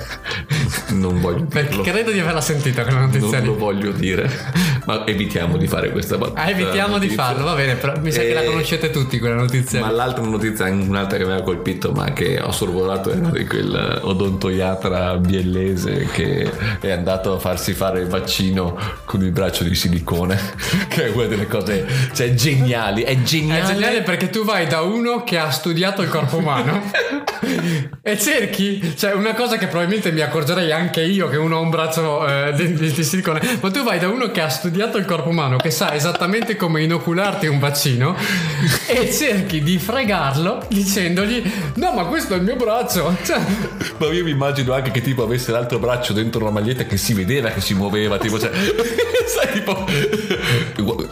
non 0.92 1.20
voglio 1.20 1.46
perché 1.46 1.82
credo 1.82 2.12
di 2.12 2.20
averla 2.20 2.40
sentita 2.40 2.84
quella 2.84 3.02
notizia 3.02 3.40
non 3.40 3.40
lì. 3.40 3.46
lo 3.48 3.58
voglio 3.58 3.92
dire 3.92 4.30
ma 4.86 5.06
evitiamo 5.06 5.58
di 5.58 5.68
fare 5.68 5.92
questa 5.92 6.18
battuta 6.18 6.42
ah, 6.42 6.50
evitiamo 6.50 6.94
notizia. 6.94 7.10
di 7.10 7.16
farlo 7.16 7.44
va 7.44 7.54
bene 7.56 7.76
però 7.76 7.94
mi 8.00 8.12
sa 8.12 8.22
e... 8.22 8.28
che 8.28 8.34
la 8.34 8.44
conoscete 8.44 8.90
tutti 8.90 9.20
quella 9.20 9.36
notizia 9.36 9.80
ma 9.80 9.92
l'altra 9.92 10.24
notizia 10.24 10.66
un'altra 10.66 11.18
che 11.18 11.26
mi 11.26 11.32
aveva 11.32 11.46
colpito 11.46 11.92
ma 11.92 12.12
che 12.14 12.40
ho 12.40 12.52
sorvolato 12.52 13.12
era 13.12 13.30
di 13.30 13.46
quel 13.46 14.00
odontoiatra 14.02 15.18
biellese 15.18 16.08
che 16.12 16.50
è 16.80 16.92
andato 16.92 17.34
a 17.34 17.40
farsi 17.40 17.74
fare 17.74 18.02
il 18.02 18.08
vaccino 18.08 18.78
con 19.06 19.24
il 19.24 19.32
braccio 19.32 19.64
di 19.64 19.76
silicone 19.76 20.40
che 20.88 21.06
è 21.06 21.10
una 21.10 21.26
delle 21.26 21.48
cose 21.48 21.86
cioè 22.14 22.34
geniali 22.34 23.04
è 23.04 23.22
geniale 23.22 23.62
è 23.62 23.66
geniale 23.66 24.02
perché 24.02 24.30
tu 24.30 24.44
vai 24.44 24.68
da 24.68 24.82
uno 24.82 25.24
che 25.24 25.38
ha 25.38 25.52
studiato 25.52 26.02
il 26.02 26.10
corpo 26.10 26.38
umano 26.38 26.82
e 28.02 28.18
cerchi, 28.18 28.96
cioè 28.98 29.14
una 29.14 29.34
cosa 29.34 29.58
che 29.58 29.68
probabilmente 29.68 30.12
mi 30.12 30.22
accorgerei 30.22 30.72
anche 30.72 31.02
io 31.02 31.28
che 31.28 31.38
uno 31.38 31.58
ha 31.58 31.60
un 31.60 31.70
braccio 31.70 32.28
eh, 32.28 32.54
di, 32.54 32.74
di, 32.74 33.04
silicone, 33.04 33.42
ma 33.60 33.72
tu 33.72 33.84
vai 33.84 34.00
da 34.00 34.08
uno 34.10 34.32
che 34.32 34.42
ha 34.42 34.50
studiato 34.50 34.71
il 34.98 35.06
corpo 35.06 35.30
umano, 35.30 35.58
che 35.58 35.72
sa 35.72 35.94
esattamente 35.94 36.56
come 36.56 36.84
inocularti 36.84 37.48
un 37.48 37.60
vaccino 37.60 38.16
e 38.88 39.12
cerchi 39.12 39.62
di 39.62 39.78
fregarlo 39.78 40.66
dicendogli 40.68 41.44
no 41.76 41.92
ma 41.94 42.06
questo 42.06 42.34
è 42.34 42.38
il 42.38 42.44
mio 42.44 42.56
braccio. 42.56 43.16
Cioè... 43.24 43.40
Ma 43.98 44.08
io 44.08 44.24
mi 44.24 44.32
immagino 44.32 44.74
anche 44.74 44.92
che 44.92 45.02
tipo 45.02 45.24
avesse 45.24 45.52
l'altro 45.52 45.80
braccio 45.80 46.14
dentro 46.14 46.42
una 46.42 46.52
maglietta 46.52 46.86
che 46.86 46.98
si 46.98 47.14
vedeva 47.14 47.50
che 47.50 47.62
si 47.62 47.74
muoveva, 47.74 48.18
tipo 48.18 48.40
cioè, 48.40 48.52
sai 49.28 49.52
tipo 49.54 49.86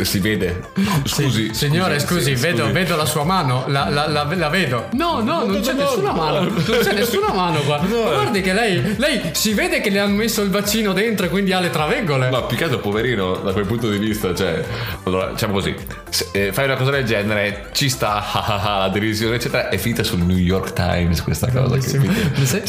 si 0.03 0.19
vede. 0.19 0.61
Scusi. 1.03 1.49
Sì, 1.49 1.53
signore, 1.53 1.99
scusi, 1.99 2.31
scusi, 2.31 2.35
vedo, 2.35 2.63
scusi. 2.63 2.71
vedo 2.71 2.95
la 2.95 3.05
sua 3.05 3.23
mano 3.23 3.65
la, 3.67 3.89
la, 3.89 4.07
la, 4.07 4.23
la, 4.23 4.49
vedo. 4.49 4.87
No, 4.93 5.21
no, 5.21 5.45
non 5.45 5.61
c'è 5.61 5.73
nessuna 5.73 6.13
mano. 6.13 6.41
Non 6.41 6.79
c'è 6.81 6.93
nessuna 6.93 7.33
mano 7.33 7.59
qua. 7.61 7.79
Ma 7.81 7.87
guardi 7.87 8.41
che 8.41 8.53
lei, 8.53 8.95
lei 8.97 9.21
si 9.33 9.53
vede 9.53 9.81
che 9.81 9.89
le 9.89 9.99
hanno 9.99 10.15
messo 10.15 10.41
il 10.41 10.49
vaccino 10.49 10.93
dentro 10.93 11.25
e 11.25 11.29
quindi 11.29 11.53
ha 11.53 11.59
le 11.59 11.69
traveggole. 11.69 12.29
No, 12.29 12.45
più 12.45 12.57
che 12.57 12.65
altro 12.65 12.79
poverino 12.79 13.48
da 13.49 13.53
quel 13.53 13.65
punto 13.65 13.89
di 13.89 13.97
vista. 13.97 14.33
Cioè, 14.33 14.63
allora, 15.03 15.27
diciamo 15.31 15.53
così: 15.53 15.75
se, 16.09 16.27
eh, 16.31 16.53
fai 16.53 16.65
una 16.65 16.75
cosa 16.75 16.91
del 16.91 17.05
genere, 17.05 17.69
ci 17.73 17.89
sta 17.89 18.23
la 18.33 18.89
derisione, 18.91 19.35
eccetera. 19.35 19.69
È 19.69 19.77
finita 19.77 20.03
sul 20.03 20.19
New 20.19 20.37
York 20.37 20.73
Times 20.73 21.21
questa 21.21 21.49
cosa. 21.51 21.77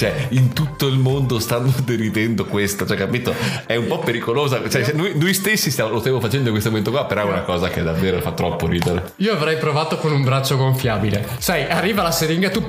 Cioè, 0.00 0.26
in 0.30 0.52
tutto 0.52 0.86
il 0.86 0.98
mondo 0.98 1.38
stanno 1.38 1.72
deridendo 1.84 2.44
questa. 2.44 2.86
Cioè, 2.86 2.96
capito? 2.96 3.34
È 3.66 3.76
un 3.76 3.86
po' 3.86 3.98
pericolosa. 3.98 4.68
Cioè, 4.68 4.92
noi, 4.92 5.12
noi 5.16 5.34
stessi 5.34 5.70
stiamo, 5.70 5.90
lo 5.90 6.00
stiamo 6.00 6.20
facendo 6.20 6.46
in 6.46 6.52
questo 6.52 6.70
momento 6.70 6.90
qua, 6.90 7.04
però 7.06 7.22
è 7.22 7.24
una 7.24 7.42
cosa 7.42 7.68
che 7.68 7.82
davvero 7.82 8.20
fa 8.20 8.32
troppo 8.32 8.66
ridere. 8.66 9.12
Io 9.16 9.32
avrei 9.32 9.56
provato 9.56 9.96
con 9.96 10.12
un 10.12 10.22
braccio 10.22 10.56
gonfiabile. 10.56 11.26
Sai, 11.38 11.64
arriva 11.64 12.02
la 12.02 12.10
seringa, 12.10 12.50
tu 12.50 12.64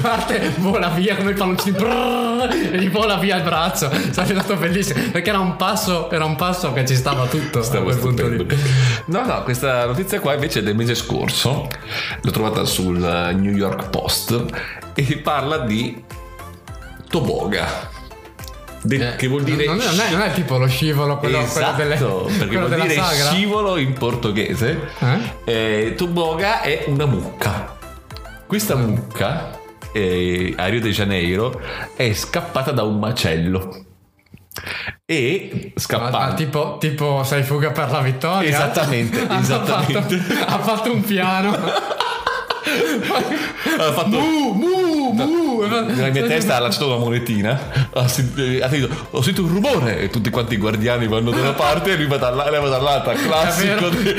parte, 0.00 0.52
vola 0.56 0.88
via 0.88 1.16
come 1.16 1.30
i 1.30 1.34
palloncini 1.34 1.76
e 2.72 2.78
gli 2.78 2.90
vola 2.90 3.16
via 3.16 3.36
il 3.36 3.42
braccio. 3.42 3.90
Sarebbe 4.10 4.40
stato 4.40 4.56
bellissimo 4.56 5.00
perché 5.10 5.30
era 5.30 5.38
un 5.38 5.56
passo, 5.56 5.99
era 6.10 6.24
un 6.24 6.36
passo 6.36 6.72
che 6.72 6.86
ci 6.86 6.94
stava 6.94 7.26
tutto. 7.26 7.62
Stavo 7.62 7.90
No, 9.06 9.24
no, 9.24 9.42
questa 9.42 9.86
notizia 9.86 10.20
qua 10.20 10.34
invece 10.34 10.60
è 10.60 10.62
del 10.62 10.76
mese 10.76 10.94
scorso. 10.94 11.68
L'ho 12.22 12.30
trovata 12.30 12.64
sul 12.64 12.98
New 12.98 13.54
York 13.54 13.90
Post 13.90 14.44
e 14.94 15.16
parla 15.18 15.58
di 15.58 16.02
Toboga. 17.08 17.98
De- 18.82 19.12
eh, 19.12 19.16
che 19.16 19.26
vuol 19.26 19.42
dire 19.42 19.66
non 19.66 19.78
è, 19.78 19.84
non, 19.84 20.00
è, 20.00 20.10
non 20.10 20.20
è, 20.22 20.32
tipo 20.32 20.56
lo 20.56 20.66
scivolo 20.66 21.18
quello, 21.18 21.40
esatto, 21.40 21.74
quello 21.74 22.22
delle, 22.24 22.38
perché 22.38 22.46
quello 22.46 22.66
vuol 22.66 22.80
dire 22.80 22.94
sagra. 22.94 23.30
scivolo 23.30 23.76
in 23.76 23.92
portoghese 23.92 24.88
eh? 25.00 25.18
Eh, 25.44 25.94
toboga 25.94 26.62
è 26.62 26.84
una 26.86 27.04
mucca 27.04 27.76
questa 28.46 28.76
mucca 28.76 29.58
eh, 29.92 30.54
a 30.56 30.66
Rio 30.68 30.80
de 30.80 30.92
Janeiro 30.92 31.60
è 31.94 32.10
scappata 32.14 32.70
da 32.70 32.82
un 32.82 32.98
macello 32.98 33.84
e 35.04 35.72
scappando 35.76 36.18
ma, 36.18 36.26
ma 36.28 36.34
tipo, 36.34 36.76
tipo 36.78 37.22
sei 37.24 37.42
fuga 37.42 37.70
per 37.70 37.90
la 37.90 38.00
vittoria 38.00 38.48
esattamente, 38.48 39.26
esattamente. 39.28 40.16
Ha, 40.20 40.34
fatto, 40.34 40.46
ha 40.46 40.58
fatto 40.58 40.92
un 40.92 41.02
piano 41.02 41.50
ha 43.78 43.92
fatto 43.92 44.20
mu, 44.20 44.52
mu, 44.52 44.89
mu. 45.24 45.60
nella 45.62 46.10
mia 46.10 46.26
testa 46.26 46.56
ha 46.56 46.58
lanciato 46.60 46.86
una 46.86 46.96
monetina. 46.96 47.88
Ha 47.92 48.08
sentito, 48.08 48.64
ha 48.64 48.68
detto, 48.68 49.06
ho 49.10 49.22
sentito 49.22 49.46
un 49.46 49.52
rumore 49.52 50.00
e 50.00 50.10
tutti 50.10 50.30
quanti 50.30 50.54
i 50.54 50.56
guardiani 50.56 51.06
vanno 51.06 51.30
da 51.30 51.40
una 51.40 51.52
parte 51.52 51.92
e 51.92 51.96
lui 51.96 52.06
va, 52.06 52.16
dalla, 52.16 52.48
va 52.50 52.68
dall'altra 52.68 53.12
classico, 53.14 53.88
di, 53.88 54.14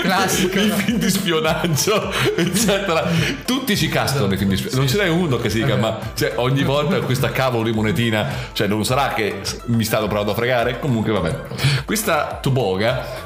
classico 0.00 0.58
i 0.58 0.70
film 0.76 0.98
di 0.98 1.10
spionaggio 1.10 2.12
eccetera. 2.36 3.04
Tutti 3.44 3.76
ci 3.76 3.88
cascano 3.88 4.26
nei 4.26 4.36
film 4.36 4.50
di 4.50 4.56
spionaggio 4.56 4.80
non 4.80 4.88
ce 4.88 4.98
n'è 4.98 5.08
uno 5.08 5.36
che 5.38 5.50
si 5.50 5.62
dica 5.62 5.76
ma 5.76 5.98
cioè, 6.14 6.34
ogni 6.36 6.62
volta 6.62 7.00
questa 7.00 7.30
cavolo 7.30 7.64
di 7.64 7.72
monetina 7.72 8.28
cioè 8.52 8.66
non 8.66 8.84
sarà 8.84 9.12
che 9.14 9.40
mi 9.66 9.84
stanno 9.84 10.06
provando 10.06 10.32
a 10.32 10.34
fregare? 10.34 10.78
Comunque 10.78 11.12
vabbè. 11.12 11.36
Questa 11.84 12.38
Tuboga 12.40 13.24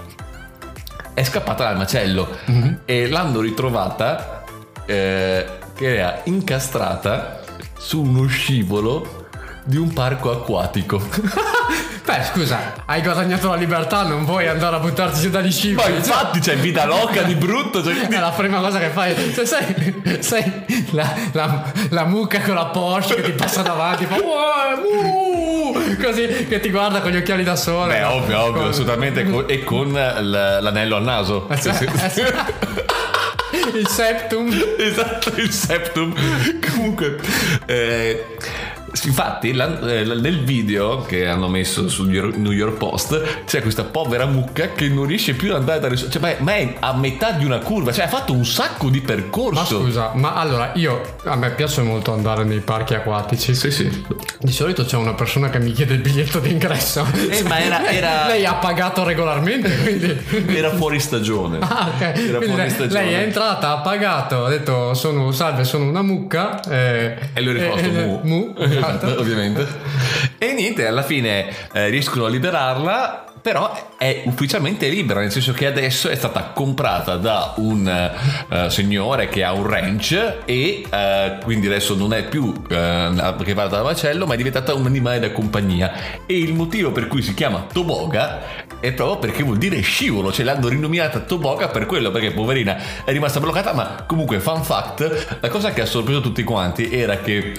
è 1.14 1.24
scappata 1.24 1.64
dal 1.64 1.76
macello 1.76 2.36
mm-hmm. 2.50 2.72
e 2.84 3.08
l'hanno 3.08 3.40
ritrovata 3.40 4.44
eh, 4.86 5.46
che 5.80 5.96
era 5.96 6.20
incastrata 6.24 7.40
su 7.78 8.02
uno 8.02 8.26
scivolo 8.26 9.28
di 9.64 9.78
un 9.78 9.90
parco 9.94 10.30
acquatico. 10.30 11.00
Beh, 12.04 12.22
scusa, 12.34 12.82
hai 12.84 13.00
guadagnato 13.00 13.48
la 13.48 13.54
libertà, 13.54 14.02
non 14.02 14.26
vuoi 14.26 14.46
andare 14.46 14.76
a 14.76 14.78
buttarti 14.78 15.20
giù 15.20 15.30
dagli 15.30 15.50
scivoli. 15.50 15.90
Ma 15.90 15.96
infatti 15.96 16.40
c'è 16.40 16.56
vita 16.56 16.84
loca 16.84 17.22
di 17.22 17.34
brutto. 17.34 17.82
Cioè, 17.82 17.94
quindi... 17.94 18.14
È 18.14 18.20
la 18.20 18.30
prima 18.30 18.60
cosa 18.60 18.78
che 18.78 18.88
fai. 18.88 19.32
Cioè, 19.32 19.46
sai, 19.46 20.18
sai 20.20 20.64
la, 20.90 21.14
la, 21.32 21.72
la, 21.88 22.04
mucca 22.04 22.42
con 22.42 22.56
la 22.56 22.66
Porsche 22.66 23.14
che 23.14 23.22
ti 23.22 23.32
passa 23.32 23.62
davanti, 23.62 24.04
fa 24.04 24.16
uh, 24.16 25.96
così 26.02 26.46
che 26.46 26.60
ti 26.60 26.70
guarda 26.70 27.00
con 27.00 27.10
gli 27.10 27.16
occhiali 27.16 27.42
da 27.42 27.56
sole. 27.56 27.94
Beh, 27.94 28.04
ovvio, 28.04 28.38
ovvio, 28.38 28.60
con... 28.60 28.68
assolutamente. 28.68 29.46
E 29.46 29.64
con 29.64 29.92
l'anello 29.92 30.96
al 30.96 31.04
naso. 31.04 31.48
Eh, 31.48 31.56
sì, 31.56 31.72
sì. 31.72 31.84
Eh, 32.20 32.88
il 33.74 33.88
septum. 33.88 34.48
Esatto, 34.78 35.32
il 35.36 35.52
septum. 35.52 36.14
Comunque, 36.60 37.16
eh, 37.66 38.24
Infatti, 39.04 39.52
la, 39.52 39.78
eh, 39.88 40.04
nel 40.04 40.42
video 40.42 41.02
che 41.02 41.26
hanno 41.26 41.48
messo 41.48 41.88
sul 41.88 42.08
New 42.08 42.50
York 42.50 42.76
Post 42.76 43.44
c'è 43.44 43.62
questa 43.62 43.84
povera 43.84 44.26
mucca 44.26 44.72
che 44.72 44.88
non 44.88 45.06
riesce 45.06 45.34
più 45.34 45.50
ad 45.50 45.60
andare 45.60 45.80
da 45.80 45.88
nessuno. 45.88 46.10
Cioè, 46.10 46.36
ma 46.40 46.54
è 46.54 46.74
a 46.78 46.94
metà 46.96 47.32
di 47.32 47.44
una 47.44 47.58
curva, 47.58 47.92
cioè 47.92 48.06
ha 48.06 48.08
fatto 48.08 48.32
un 48.32 48.44
sacco 48.44 48.88
di 48.88 49.00
percorso. 49.00 49.78
Ma 49.78 49.84
scusa, 49.84 50.10
ma 50.14 50.34
allora 50.34 50.72
io 50.74 51.00
a 51.24 51.36
me 51.36 51.50
piace 51.50 51.82
molto 51.82 52.12
andare 52.12 52.44
nei 52.44 52.60
parchi 52.60 52.94
acquatici. 52.94 53.54
Sì, 53.54 53.70
sì. 53.70 54.04
Di 54.38 54.52
solito 54.52 54.84
c'è 54.84 54.96
una 54.96 55.14
persona 55.14 55.50
che 55.50 55.60
mi 55.60 55.72
chiede 55.72 55.94
il 55.94 56.00
biglietto 56.00 56.40
d'ingresso. 56.40 57.06
Eh, 57.30 57.42
ma 57.44 57.60
era, 57.60 57.86
era... 57.90 58.26
lei 58.26 58.44
ha 58.44 58.54
pagato 58.54 59.04
regolarmente, 59.04 59.76
quindi. 59.76 60.56
Era 60.56 60.74
fuori 60.74 60.98
stagione. 61.00 61.58
Ah, 61.70 61.88
ok. 61.94 62.00
Era 62.00 62.40
fuori 62.40 62.56
lei, 62.56 62.70
stagione. 62.70 63.04
Lei 63.04 63.14
è 63.14 63.22
entrata, 63.22 63.70
ha 63.70 63.78
pagato, 63.78 64.46
ha 64.46 64.48
detto 64.48 64.92
sono 64.94 65.30
salve, 65.30 65.62
sono 65.62 65.84
una 65.84 66.02
mucca. 66.02 66.60
Eh, 66.68 67.16
e 67.32 67.40
lui 67.40 67.50
ha 67.50 67.58
risposto 67.58 67.86
eh, 67.86 68.04
mu. 68.04 68.20
mu 68.24 68.54
esatto. 68.80 69.06
ovviamente. 69.20 69.66
E 70.38 70.52
niente, 70.52 70.86
alla 70.86 71.02
fine 71.02 71.48
eh, 71.72 71.88
riescono 71.88 72.24
a 72.26 72.28
liberarla 72.28 73.24
però 73.40 73.94
è 73.96 74.22
ufficialmente 74.26 74.88
libera, 74.88 75.20
nel 75.20 75.30
senso 75.30 75.52
che 75.52 75.66
adesso 75.66 76.08
è 76.08 76.14
stata 76.14 76.50
comprata 76.54 77.16
da 77.16 77.54
un 77.56 78.12
uh, 78.48 78.68
signore 78.68 79.28
che 79.28 79.42
ha 79.44 79.52
un 79.52 79.66
ranch 79.66 80.38
e 80.44 80.84
uh, 80.84 81.42
quindi 81.42 81.66
adesso 81.66 81.94
non 81.94 82.12
è 82.12 82.24
più 82.24 82.44
uh, 82.44 83.42
che 83.42 83.54
va 83.54 83.66
dal 83.66 83.82
macello, 83.82 84.26
ma 84.26 84.34
è 84.34 84.36
diventata 84.36 84.74
un 84.74 84.86
animale 84.86 85.18
da 85.20 85.32
compagnia. 85.32 85.92
E 86.26 86.38
il 86.38 86.52
motivo 86.52 86.92
per 86.92 87.06
cui 87.06 87.22
si 87.22 87.34
chiama 87.34 87.66
Toboga 87.72 88.68
è 88.80 88.92
proprio 88.92 89.18
perché 89.18 89.42
vuol 89.42 89.58
dire 89.58 89.80
scivolo, 89.80 90.32
ce 90.32 90.42
l'hanno 90.42 90.68
rinominata 90.68 91.20
Toboga 91.20 91.68
per 91.68 91.86
quello, 91.86 92.10
perché 92.10 92.32
poverina 92.32 93.04
è 93.04 93.12
rimasta 93.12 93.40
bloccata, 93.40 93.72
ma 93.72 94.04
comunque 94.06 94.40
fun 94.40 94.62
fact, 94.62 95.38
la 95.40 95.48
cosa 95.48 95.72
che 95.72 95.82
ha 95.82 95.86
sorpreso 95.86 96.20
tutti 96.20 96.42
quanti 96.42 96.90
era 96.90 97.18
che 97.18 97.52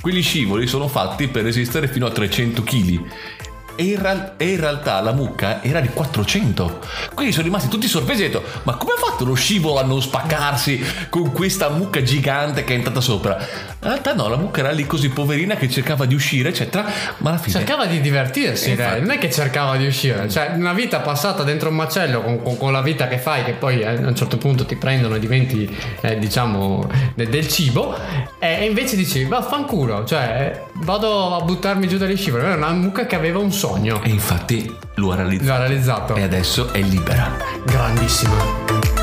quegli 0.00 0.22
scivoli 0.22 0.66
sono 0.66 0.88
fatti 0.88 1.28
per 1.28 1.44
resistere 1.44 1.88
fino 1.88 2.06
a 2.06 2.10
300 2.10 2.62
kg 2.62 3.00
e 3.80 3.84
in, 3.84 4.02
real- 4.02 4.32
e 4.36 4.48
in, 4.48 4.58
realtà 4.58 5.00
la 5.00 5.12
mucca 5.12 5.62
era 5.62 5.78
di 5.78 5.88
400. 5.88 6.80
Quindi 7.14 7.32
sono 7.32 7.44
rimasti 7.44 7.68
tutti 7.68 7.86
sorpresi 7.86 8.24
e 8.24 8.26
detto, 8.26 8.42
ma 8.64 8.74
come 8.74 8.94
ha 8.94 8.96
fatto 8.96 9.24
lo 9.24 9.34
scivolo 9.34 9.78
a 9.78 9.84
non 9.84 10.02
spaccarsi 10.02 10.84
con 11.08 11.30
questa 11.30 11.68
mucca 11.68 12.02
gigante 12.02 12.64
che 12.64 12.72
è 12.72 12.76
entrata 12.76 13.00
sopra? 13.00 13.36
In 13.38 13.76
realtà 13.88 14.14
no, 14.14 14.26
la 14.26 14.36
mucca 14.36 14.58
era 14.58 14.72
lì 14.72 14.84
così 14.84 15.10
poverina 15.10 15.54
che 15.54 15.70
cercava 15.70 16.06
di 16.06 16.16
uscire, 16.16 16.48
eccetera, 16.48 16.90
ma 17.18 17.30
alla 17.30 17.38
fine... 17.38 17.56
Cercava 17.56 17.86
di 17.86 18.00
divertirsi, 18.00 18.72
eh, 18.72 18.98
non 18.98 19.12
è 19.12 19.18
che 19.18 19.30
cercava 19.30 19.76
di 19.76 19.86
uscire, 19.86 20.28
cioè 20.28 20.54
una 20.56 20.72
vita 20.72 20.98
passata 20.98 21.44
dentro 21.44 21.68
un 21.68 21.76
macello 21.76 22.20
con, 22.20 22.42
con, 22.42 22.56
con 22.58 22.72
la 22.72 22.82
vita 22.82 23.06
che 23.06 23.18
fai, 23.18 23.44
che 23.44 23.52
poi 23.52 23.84
a 23.84 23.92
un 23.92 24.16
certo 24.16 24.38
punto 24.38 24.66
ti 24.66 24.74
prendono 24.74 25.14
e 25.14 25.20
diventi, 25.20 25.72
eh, 26.00 26.18
diciamo, 26.18 26.90
del, 27.14 27.28
del 27.28 27.46
cibo, 27.46 27.96
e 28.40 28.64
invece 28.64 28.96
dici, 28.96 29.22
vaffanculo, 29.22 30.04
cioè 30.04 30.66
vado 30.80 31.34
a 31.34 31.40
buttarmi 31.42 31.88
giù 31.88 31.98
dagli 31.98 32.16
scivoli, 32.16 32.44
era 32.44 32.56
una 32.56 32.72
mucca 32.72 33.06
che 33.06 33.16
aveva 33.16 33.38
un 33.38 33.52
sogno. 33.52 34.02
E 34.02 34.10
infatti 34.10 34.74
lo 34.94 35.12
ha 35.12 35.16
realizzato. 35.16 35.48
Lo 35.48 35.54
ha 35.54 35.58
realizzato. 35.58 36.14
E 36.16 36.22
adesso 36.22 36.72
è 36.72 36.80
libera. 36.80 37.36
Grandissima. 37.64 38.97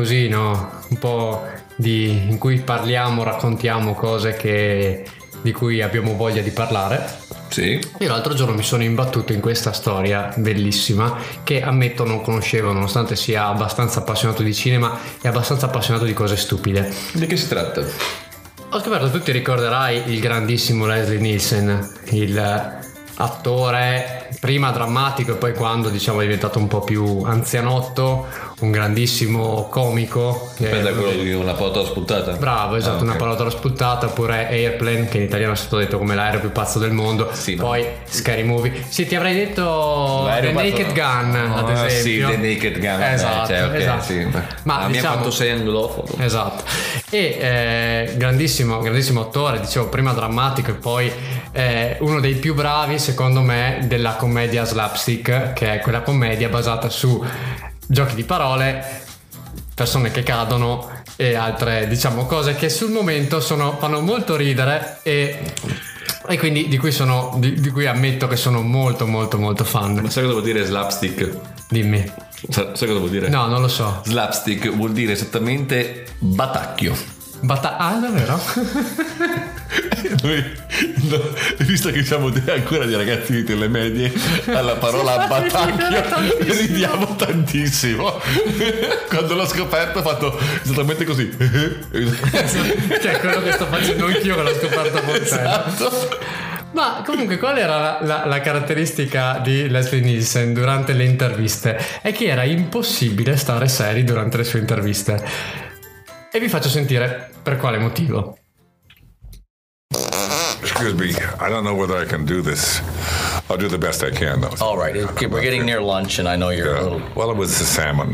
Così, 0.00 0.28
no? 0.28 0.80
Un 0.88 0.98
po' 0.98 1.42
di, 1.76 2.26
in 2.28 2.38
cui 2.38 2.58
parliamo, 2.60 3.22
raccontiamo 3.22 3.94
cose 3.94 4.32
che, 4.32 5.04
di 5.42 5.52
cui 5.52 5.82
abbiamo 5.82 6.16
voglia 6.16 6.40
di 6.40 6.50
parlare. 6.50 7.18
Sì. 7.48 7.78
Io 7.98 8.08
l'altro 8.08 8.32
giorno 8.32 8.54
mi 8.54 8.62
sono 8.62 8.82
imbattuto 8.82 9.32
in 9.32 9.40
questa 9.40 9.72
storia 9.72 10.32
bellissima 10.36 11.18
che 11.44 11.60
ammetto 11.60 12.06
non 12.06 12.22
conoscevo, 12.22 12.72
nonostante 12.72 13.14
sia 13.14 13.46
abbastanza 13.46 14.00
appassionato 14.00 14.42
di 14.42 14.54
cinema 14.54 14.98
e 15.20 15.28
abbastanza 15.28 15.66
appassionato 15.66 16.06
di 16.06 16.14
cose 16.14 16.36
stupide. 16.36 16.90
Di 17.12 17.26
che 17.26 17.36
si 17.36 17.48
tratta? 17.48 17.84
Ho 18.70 18.80
scoperto, 18.80 19.10
tu 19.10 19.20
ti 19.20 19.32
ricorderai 19.32 20.10
il 20.12 20.20
grandissimo 20.20 20.86
Leslie 20.86 21.18
Nielsen, 21.18 21.92
il 22.10 22.78
attore 23.20 24.28
prima 24.40 24.70
drammatico 24.70 25.32
e 25.32 25.34
poi 25.34 25.52
quando 25.52 25.90
diciamo 25.90 26.20
è 26.20 26.22
diventato 26.22 26.58
un 26.58 26.66
po' 26.66 26.80
più 26.80 27.22
anzianotto 27.24 28.26
un 28.60 28.70
grandissimo 28.70 29.68
comico. 29.68 30.50
Aspetta, 30.50 30.92
quello 30.92 31.22
di 31.22 31.32
una 31.32 31.52
parola 31.52 31.84
spuntata. 31.84 32.32
Bravo, 32.32 32.76
esatto, 32.76 32.92
ah, 32.92 32.96
okay. 32.96 33.08
una 33.08 33.16
parola 33.16 33.50
spuntata, 33.50 34.06
oppure 34.06 34.48
Airplane, 34.48 35.08
che 35.08 35.18
in 35.18 35.24
italiano 35.24 35.52
è 35.52 35.56
stato 35.56 35.78
detto 35.78 35.98
come 35.98 36.14
l'aereo 36.14 36.40
più 36.40 36.52
pazzo 36.52 36.78
del 36.78 36.92
mondo. 36.92 37.30
Sì, 37.32 37.54
Poi 37.54 37.82
no. 37.82 37.88
Scary 38.04 38.42
Movie. 38.42 38.84
Sì, 38.88 39.06
ti 39.06 39.14
avrei 39.14 39.34
detto 39.34 40.22
l'aereo 40.24 40.54
The 40.54 40.70
Naked 40.70 40.92
Gun, 40.92 41.52
oh, 41.52 41.56
ad 41.56 41.70
esempio. 41.70 42.28
Sì, 42.28 42.34
The 42.34 42.48
Naked 42.48 42.78
Gun. 42.78 43.02
Esatto, 43.02 43.46
cioè, 43.46 43.64
okay, 43.64 43.80
esatto. 43.80 44.04
Sì. 44.04 44.28
Ma 44.64 44.80
ah, 44.80 44.86
diciamo, 44.86 44.88
mi 44.88 44.98
ha 44.98 45.02
fatto 45.02 45.30
sei 45.30 45.50
anglofono. 45.50 46.08
Esatto. 46.18 46.64
E 47.10 47.38
eh, 47.40 48.14
grandissimo, 48.16 48.78
grandissimo 48.80 49.22
attore, 49.22 49.60
dicevo 49.60 49.88
prima 49.88 50.12
drammatico 50.12 50.70
e 50.70 50.74
poi 50.74 51.12
eh, 51.52 51.96
uno 52.00 52.20
dei 52.20 52.34
più 52.34 52.54
bravi 52.54 52.98
secondo 52.98 53.40
me 53.40 53.84
della 53.86 54.14
commedia 54.14 54.64
slapstick, 54.64 55.52
che 55.52 55.74
è 55.74 55.80
quella 55.80 56.02
commedia 56.02 56.48
basata 56.48 56.88
su 56.88 57.24
giochi 57.86 58.14
di 58.14 58.24
parole, 58.24 59.02
persone 59.74 60.10
che 60.10 60.22
cadono 60.22 60.98
e 61.16 61.34
altre 61.34 61.86
diciamo 61.88 62.24
cose 62.26 62.54
che 62.54 62.68
sul 62.68 62.90
momento 62.90 63.40
sono, 63.40 63.76
fanno 63.78 64.00
molto 64.00 64.36
ridere 64.36 65.00
e, 65.02 65.52
e 66.26 66.38
quindi 66.38 66.68
di 66.68 66.78
cui, 66.78 66.92
sono, 66.92 67.34
di, 67.38 67.60
di 67.60 67.70
cui 67.70 67.86
ammetto 67.86 68.26
che 68.26 68.36
sono 68.36 68.62
molto 68.62 69.06
molto 69.06 69.38
molto 69.38 69.64
fan. 69.64 69.94
Ma 69.94 70.10
sai 70.10 70.22
cosa 70.22 70.34
vuol 70.34 70.44
dire 70.44 70.64
slapstick? 70.64 71.36
Dimmi. 71.68 72.12
Sai 72.48 72.72
cosa 72.72 72.86
vuol 72.94 73.10
dire? 73.10 73.28
No, 73.28 73.46
non 73.46 73.60
lo 73.60 73.68
so. 73.68 74.00
Slapstick 74.04 74.70
vuol 74.70 74.92
dire 74.92 75.12
esattamente 75.12 76.06
batacchio. 76.18 76.96
Bata- 77.40 77.76
ah, 77.76 77.94
davvero? 77.94 78.40
Noi, 80.22 80.44
no, 81.08 81.34
visto 81.58 81.90
che 81.90 82.04
siamo 82.04 82.30
ancora 82.46 82.84
dei 82.84 82.96
ragazzi 82.96 83.42
delle 83.42 83.68
medie, 83.68 84.12
alla 84.46 84.76
parola 84.76 85.26
batacchio 85.26 86.52
ridiamo 86.52 87.16
tantissimo. 87.16 88.20
Quando 89.08 89.34
l'ho 89.34 89.46
scoperto 89.46 90.00
ho 90.00 90.02
fatto 90.02 90.38
esattamente 90.62 91.04
così. 91.04 91.30
cioè, 93.00 93.18
quello 93.20 93.42
che 93.42 93.52
sto 93.52 93.66
facendo 93.66 94.06
anch'io 94.06 94.36
che 94.36 94.42
l'ho 94.42 94.54
scoperto 94.54 95.00
con 95.00 95.12
te. 95.12 95.20
Esatto. 95.22 96.08
Ma 96.72 97.02
comunque 97.04 97.36
qual 97.38 97.58
era 97.58 97.78
la, 97.78 97.98
la, 98.02 98.26
la, 98.26 98.40
caratteristica 98.40 99.40
di 99.42 99.68
Leslie 99.68 100.00
Nielsen 100.00 100.52
durante 100.52 100.92
le 100.92 101.04
interviste? 101.04 101.76
È 102.00 102.12
che 102.12 102.26
era 102.26 102.44
impossibile 102.44 103.36
stare 103.36 103.66
seri 103.66 104.04
durante 104.04 104.36
le 104.36 104.44
sue 104.44 104.60
interviste. 104.60 105.24
E 106.30 106.38
vi 106.38 106.48
faccio 106.48 106.68
sentire 106.68 107.30
per 107.42 107.56
quale 107.56 107.78
motivo. 107.78 108.39
Excuse 110.80 111.18
me, 111.18 111.26
I 111.38 111.50
don't 111.50 111.64
know 111.64 111.74
whether 111.74 111.96
I 111.96 112.06
can 112.06 112.24
do 112.24 112.40
this. 112.40 112.80
I'll 113.50 113.58
do 113.58 113.68
the 113.68 113.78
best 113.78 114.02
I 114.02 114.10
can, 114.10 114.40
though. 114.40 114.54
All 114.60 114.78
right, 114.78 114.94
we're 114.94 115.42
getting 115.42 115.66
near 115.66 115.82
lunch, 115.82 116.18
and 116.18 116.26
I 116.28 116.36
know 116.36 116.48
you're 116.48 116.74
yeah. 116.74 116.80
a 116.80 116.82
little. 116.82 117.02
Well, 117.14 117.30
it 117.30 117.36
was 117.36 117.58
the 117.58 117.64
salmon. 117.64 118.12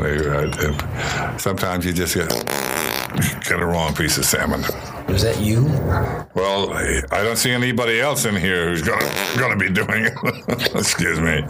Sometimes 1.38 1.84
you 1.86 1.92
just 1.92 2.14
get, 2.14 2.28
get 3.44 3.60
a 3.60 3.66
wrong 3.66 3.94
piece 3.94 4.18
of 4.18 4.24
salmon. 4.24 4.62
Was 5.08 5.22
that 5.22 5.40
you? 5.40 5.66
Well, 6.34 6.72
I 6.74 7.22
don't 7.22 7.36
see 7.36 7.52
anybody 7.52 8.00
else 8.00 8.24
in 8.24 8.34
here 8.34 8.68
who's 8.68 8.82
gonna 8.82 9.08
gonna 9.38 9.56
be 9.56 9.70
doing 9.70 10.06
it. 10.06 10.74
Excuse 10.74 11.20
me, 11.20 11.42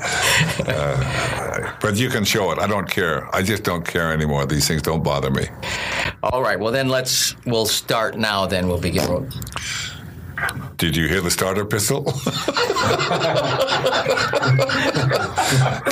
uh, 0.66 1.72
but 1.80 1.96
you 1.96 2.10
can 2.10 2.24
show 2.24 2.52
it. 2.52 2.58
I 2.58 2.66
don't 2.66 2.88
care. 2.88 3.34
I 3.34 3.42
just 3.42 3.62
don't 3.62 3.84
care 3.86 4.12
anymore. 4.12 4.44
These 4.44 4.68
things 4.68 4.82
don't 4.82 5.02
bother 5.02 5.30
me. 5.30 5.46
All 6.22 6.42
right. 6.42 6.60
Well, 6.60 6.72
then 6.72 6.88
let's 6.88 7.34
we'll 7.46 7.66
start 7.66 8.18
now. 8.18 8.44
Then 8.44 8.68
we'll 8.68 8.80
begin. 8.80 9.30
Did 10.76 10.96
you 10.96 11.08
hear 11.08 11.20
the 11.20 11.30
starter 11.30 11.64
pistol? 11.64 12.04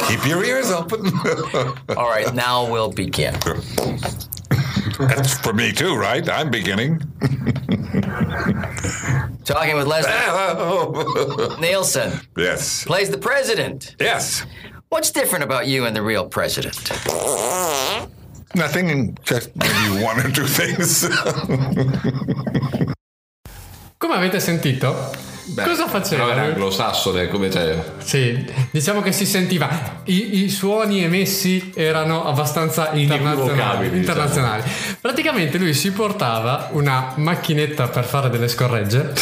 Keep 0.09 0.27
your 0.27 0.45
ears 0.45 0.71
open. 0.71 1.07
All 1.97 2.09
right, 2.09 2.33
now 2.35 2.71
we'll 2.71 2.93
begin. 2.93 3.35
That's 4.99 5.39
for 5.39 5.53
me 5.53 5.73
too, 5.73 5.97
right? 5.97 6.29
I'm 6.29 6.51
beginning. 6.51 7.01
Talking 9.45 9.77
with 9.77 9.87
Leslie 9.87 11.57
Nielsen. 11.61 12.21
Yes. 12.37 12.85
Plays 12.85 13.11
the 13.11 13.19
president. 13.19 13.97
Yes. 13.99 14.45
What's 14.91 15.11
different 15.11 15.45
about 15.45 15.67
you 15.67 15.87
and 15.87 15.97
the 15.97 16.03
real 16.03 16.29
president? 16.29 16.77
Nothing, 18.55 19.19
just 19.25 19.55
maybe 19.57 20.03
one 20.05 20.21
or 20.21 20.31
two 20.31 20.47
things. 20.47 21.09
Come 24.05 24.17
avete 24.17 24.39
sentito? 24.39 25.11
Beh, 25.45 25.63
Cosa 25.65 25.89
faceva? 25.89 26.31
Era 26.31 26.43
anglosassone, 26.43 27.27
come 27.29 27.49
c'è. 27.49 27.83
Sì, 28.03 28.45
diciamo 28.71 29.01
che 29.01 29.13
si 29.13 29.25
sentiva. 29.25 30.03
I, 30.05 30.45
i 30.45 30.51
suoni 30.51 31.03
emessi 31.03 31.73
erano 31.75 32.27
abbastanza 32.27 32.91
internazionali. 32.93 33.85
Diciamo. 33.85 33.97
internazionali. 33.97 34.63
Diciamo. 34.63 34.97
Praticamente 35.01 35.57
lui 35.57 35.73
si 35.73 35.91
portava 35.93 36.69
una 36.73 37.15
macchinetta 37.17 37.89
per 37.89 38.05
fare 38.05 38.29
delle 38.29 38.49
scorregge 38.49 39.15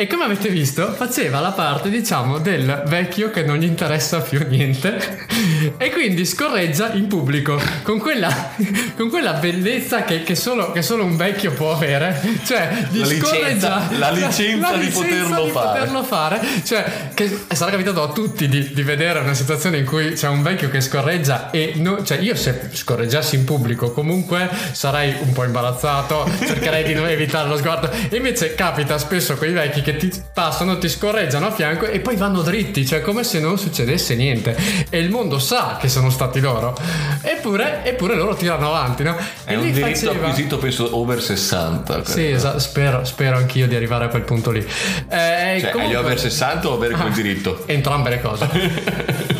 e 0.00 0.06
come 0.06 0.24
avete 0.24 0.48
visto 0.48 0.94
faceva 0.94 1.40
la 1.40 1.50
parte 1.50 1.90
diciamo 1.90 2.38
del 2.38 2.84
vecchio 2.86 3.28
che 3.28 3.42
non 3.42 3.58
gli 3.58 3.64
interessa 3.64 4.22
più 4.22 4.42
niente 4.48 5.28
e 5.76 5.90
quindi 5.90 6.24
scorreggia 6.24 6.92
in 6.92 7.06
pubblico 7.06 7.60
con 7.82 7.98
quella, 7.98 8.52
con 8.96 9.08
quella 9.08 9.34
bellezza 9.34 10.04
che, 10.04 10.22
che, 10.22 10.34
solo, 10.34 10.72
che, 10.72 10.82
solo, 10.82 11.04
un 11.04 11.16
vecchio 11.16 11.52
può 11.52 11.72
avere. 11.72 12.20
Cioè 12.44 12.86
di 12.90 13.00
la 13.00 13.06
licenza, 13.06 13.88
la 13.98 14.10
licenza, 14.10 14.70
la 14.70 14.76
di, 14.78 14.88
poterlo, 14.88 15.44
di 15.44 15.50
fare. 15.50 15.78
poterlo 15.78 16.02
fare. 16.02 16.40
Cioè 16.64 17.10
che 17.14 17.44
sarà 17.52 17.70
capitato 17.70 18.02
a 18.02 18.12
tutti 18.12 18.48
di, 18.48 18.72
di, 18.72 18.82
vedere 18.82 19.20
una 19.20 19.34
situazione 19.34 19.78
in 19.78 19.84
cui 19.84 20.12
c'è 20.12 20.28
un 20.28 20.42
vecchio 20.42 20.70
che 20.70 20.80
scorreggia 20.80 21.50
e 21.50 21.74
no, 21.76 22.02
cioè 22.02 22.18
io 22.18 22.34
se 22.34 22.70
scorreggiassi 22.72 23.36
in 23.36 23.44
pubblico 23.44 23.92
comunque 23.92 24.48
sarei 24.72 25.14
un 25.20 25.32
po' 25.32 25.44
imbarazzato 25.44 26.28
cercherei 26.38 26.84
di 26.84 26.94
non 26.94 27.06
evitare 27.06 27.48
lo 27.48 27.56
sguardo. 27.56 27.90
E 27.90 28.16
invece 28.16 28.54
capita 28.54 28.98
spesso 28.98 29.36
con 29.36 29.48
i 29.48 29.52
vecchi 29.52 29.82
che 29.82 29.89
che 29.92 29.96
ti 29.96 30.22
passano, 30.32 30.78
ti 30.78 30.88
scorreggiano 30.88 31.46
a 31.46 31.50
fianco 31.50 31.86
e 31.86 32.00
poi 32.00 32.16
vanno 32.16 32.42
dritti, 32.42 32.86
cioè 32.86 33.00
come 33.00 33.24
se 33.24 33.40
non 33.40 33.58
succedesse 33.58 34.14
niente. 34.14 34.56
E 34.88 34.98
il 34.98 35.10
mondo 35.10 35.38
sa 35.38 35.78
che 35.80 35.88
sono 35.88 36.10
stati 36.10 36.40
loro. 36.40 36.76
Eppure, 37.22 37.84
eppure 37.84 38.14
loro 38.14 38.34
tirano 38.34 38.68
avanti, 38.68 39.02
no? 39.02 39.16
È 39.44 39.52
e 39.52 39.56
un 39.56 39.62
diritto 39.62 39.86
faceva... 39.86 40.12
acquisito, 40.12 40.58
penso, 40.58 40.96
over 40.96 41.22
60. 41.22 42.04
Sì, 42.04 42.30
esatto, 42.30 42.58
spero, 42.58 43.04
spero 43.04 43.36
anch'io 43.36 43.66
di 43.66 43.74
arrivare 43.74 44.04
a 44.04 44.08
quel 44.08 44.22
punto 44.22 44.50
lì. 44.50 44.60
Eh, 44.60 45.58
cioè, 45.60 45.70
comunque... 45.70 45.82
agli 45.82 45.94
over 45.94 46.18
60 46.18 46.68
o 46.68 46.74
avere 46.74 46.94
quel 46.94 47.06
ah, 47.06 47.14
diritto? 47.14 47.62
Entrambe 47.66 48.10
le 48.10 48.20
cose. 48.20 49.38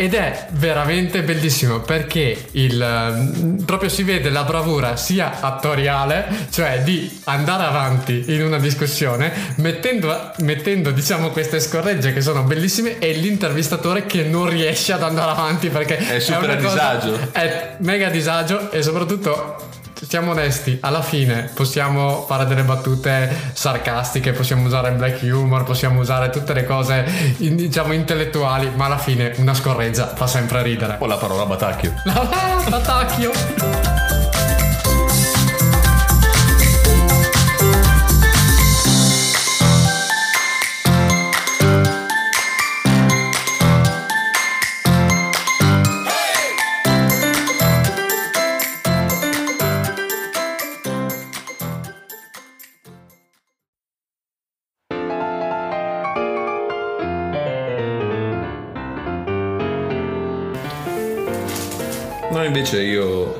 Ed 0.00 0.14
è 0.14 0.46
veramente 0.50 1.22
bellissimo 1.22 1.80
perché 1.80 2.50
il, 2.52 3.62
proprio 3.66 3.88
si 3.88 4.04
vede 4.04 4.30
la 4.30 4.44
bravura 4.44 4.94
sia 4.94 5.40
attoriale, 5.40 6.46
cioè 6.50 6.82
di 6.84 7.20
andare 7.24 7.64
avanti 7.64 8.22
in 8.28 8.44
una 8.44 8.58
discussione, 8.60 9.54
mettendo, 9.56 10.30
mettendo 10.38 10.92
diciamo 10.92 11.30
queste 11.30 11.58
scorregge 11.58 12.12
che 12.12 12.20
sono 12.20 12.44
bellissime 12.44 13.00
e 13.00 13.10
l'intervistatore 13.14 14.06
che 14.06 14.22
non 14.22 14.48
riesce 14.48 14.92
ad 14.92 15.02
andare 15.02 15.32
avanti 15.32 15.68
perché 15.68 15.96
è 15.96 16.20
super 16.20 16.50
è 16.50 16.52
a 16.52 16.54
disagio. 16.54 17.18
È 17.32 17.74
mega 17.78 18.08
disagio 18.08 18.70
e 18.70 18.82
soprattutto 18.84 19.66
siamo 20.06 20.32
onesti, 20.32 20.78
alla 20.80 21.02
fine 21.02 21.50
possiamo 21.54 22.24
fare 22.26 22.46
delle 22.46 22.62
battute 22.62 23.34
sarcastiche, 23.52 24.32
possiamo 24.32 24.66
usare 24.66 24.92
black 24.92 25.22
humor, 25.22 25.64
possiamo 25.64 26.00
usare 26.00 26.30
tutte 26.30 26.52
le 26.52 26.64
cose 26.64 27.36
diciamo 27.36 27.92
intellettuali, 27.92 28.70
ma 28.74 28.86
alla 28.86 28.98
fine 28.98 29.34
una 29.38 29.54
scorreggia 29.54 30.14
fa 30.14 30.26
sempre 30.26 30.62
ridere. 30.62 30.96
O 30.98 31.06
la 31.06 31.16
parola 31.16 31.46
batacchio. 31.46 31.94
batacchio. 32.68 33.97
Invece 62.44 62.82
io 62.82 63.38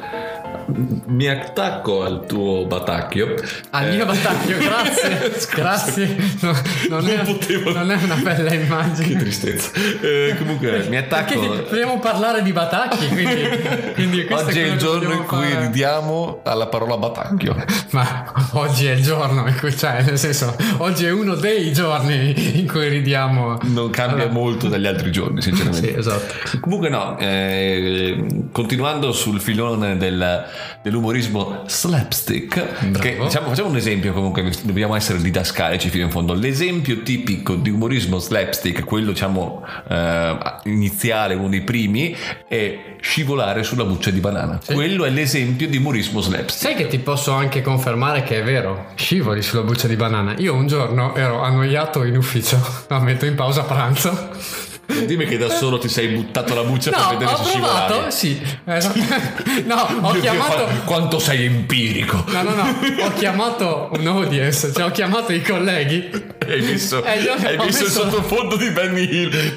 mi 1.07 1.27
attacco 1.27 2.05
al 2.05 2.25
tuo 2.27 2.67
batacchio. 2.67 3.35
Al 3.71 3.89
eh. 3.89 3.97
mio 3.97 4.07
batacchio, 4.07 4.59
grazie. 4.59 5.33
grazie. 5.55 6.17
No, 6.41 6.53
non, 6.89 7.05
non, 7.05 7.09
è, 7.09 7.25
potevo... 7.25 7.73
non, 7.73 7.91
è, 7.91 8.03
una 8.03 8.15
bella 8.17 8.53
immagine. 8.53 9.09
Che 9.09 9.17
tristezza. 9.17 9.71
Eh, 10.01 10.35
comunque 10.39 10.87
mi 10.89 10.97
attacco. 10.97 11.39
Perché 11.39 11.67
vogliamo 11.71 11.99
parlare 11.99 12.43
di 12.43 12.53
batacchi, 12.53 13.09
quindi, 13.09 13.49
quindi 13.95 14.27
Oggi 14.31 14.61
è, 14.61 14.65
è 14.65 14.67
il 14.73 14.79
giorno 14.79 15.13
in 15.13 15.25
cui 15.25 15.49
fare. 15.49 15.67
ridiamo 15.67 16.41
alla 16.45 16.67
parola 16.67 16.97
batacchio. 16.97 17.57
Ma 17.91 18.33
oggi 18.53 18.87
è 18.87 18.93
il 18.93 19.03
giorno 19.03 19.47
in 19.47 19.57
cui, 19.59 19.77
cioè, 19.77 20.03
nel 20.03 20.19
senso, 20.19 20.55
oggi 20.79 21.07
è 21.07 21.11
uno 21.11 21.35
dei 21.35 21.73
giorni 21.73 22.59
in 22.59 22.67
cui 22.67 22.89
ridiamo. 22.89 23.59
Non 23.63 23.91
cambia 23.91 24.25
allora. 24.25 24.39
molto 24.39 24.69
dagli 24.69 24.87
altri 24.87 25.11
giorni, 25.11 25.43
sinceramente. 25.43 25.89
sì, 25.89 25.95
esatto. 25.97 26.59
Comunque 26.61 26.89
no, 26.89 27.17
eh, 27.19 28.25
continuando 28.53 29.13
sul 29.13 29.41
filone 29.41 29.97
del 29.97 30.47
dell'umorismo 30.89 31.65
slapstick. 31.67 32.91
Che, 32.99 33.19
diciamo, 33.21 33.49
facciamo 33.49 33.69
un 33.69 33.77
esempio 33.77 34.13
comunque, 34.13 34.51
dobbiamo 34.63 34.97
essere 34.97 35.21
didascalici 35.21 35.89
fino 35.91 36.05
in 36.05 36.11
fondo. 36.11 36.33
L'esempio 36.35 37.03
tipico 37.03 37.55
di 37.55 37.71
umorismo 37.71 38.19
slapstick, 38.19 38.85
quello 38.85 39.13
diciamo 39.13 39.65
eh, 39.89 40.37
iniziale, 40.65 41.35
uno 41.35 41.49
dei 41.49 41.63
primi, 41.63 42.17
è 42.47 42.97
scivolare 43.01 43.63
sulla 43.63 43.85
buccia 43.85 44.11
di 44.11 44.21
banana. 44.21 44.59
Sì. 44.63 44.73
Quello 44.73 45.05
è 45.05 45.11
l'esempio 45.11 45.69
di 45.69 45.77
umorismo 45.77 46.21
slapstick. 46.21 46.73
Sai 46.73 46.75
che 46.75 46.89
ti 46.89 46.99
posso 46.99 47.33
anche 47.33 47.63
confermare 47.63 48.23
che 48.23 48.41
è 48.41 48.43
vero, 48.43 48.87
scivoli 48.95 49.43
sulla 49.43 49.63
buccia 49.63 49.87
di 49.87 49.97
banana. 49.97 50.35
Io 50.39 50.55
un 50.55 50.67
giorno 50.67 51.15
ero 51.15 51.43
annoiato 51.43 52.05
in 52.05 52.17
ufficio, 52.17 52.59
la 52.89 52.99
metto 52.99 53.27
in 53.27 53.35
pausa 53.35 53.63
pranzo 53.63 54.67
Dimmi 54.89 55.27
che 55.27 55.37
da 55.37 55.51
solo 55.51 55.77
ti 55.77 55.89
sei 55.89 56.09
buttato 56.09 56.55
la 56.55 56.63
buccia 56.63 56.91
no, 56.91 57.09
per 57.09 57.19
vedere 57.19 57.37
se 57.37 57.45
scivolavi. 57.45 58.11
Sì. 58.11 58.43
no, 59.67 59.87
ho 60.01 60.13
Dio 60.13 60.21
chiamato. 60.23 60.65
Dio, 60.65 60.83
quanto 60.85 61.19
sei 61.19 61.45
empirico. 61.45 62.25
No, 62.29 62.43
no, 62.43 62.55
no. 62.55 62.65
Ho 63.05 63.13
chiamato 63.13 63.91
un 63.93 64.07
audience, 64.07 64.73
cioè 64.73 64.85
ho 64.85 64.91
chiamato 64.91 65.33
i 65.33 65.43
colleghi. 65.43 66.11
Hai 66.47 66.61
visto, 66.61 67.03
hai 67.05 67.19
visto 67.19 67.65
messo... 67.65 67.85
il 67.85 67.91
sottofondo 67.91 68.57
di 68.57 68.71
Benny 68.71 69.03
Hill. 69.03 69.55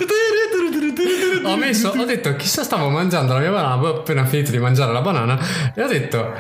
Ho 1.44 1.56
messo, 1.56 1.94
ho 1.96 2.06
detto, 2.06 2.36
chissà, 2.36 2.64
stavo 2.64 2.90
mangiando 2.90 3.34
la 3.34 3.40
mia 3.40 3.52
banana, 3.52 3.74
avevo 3.74 4.00
appena 4.00 4.26
finito 4.26 4.52
di 4.52 4.60
mangiare 4.60 4.92
la 4.92 5.02
banana 5.02 5.40
e 5.74 5.82
ho 5.82 5.88
detto, 5.88 6.34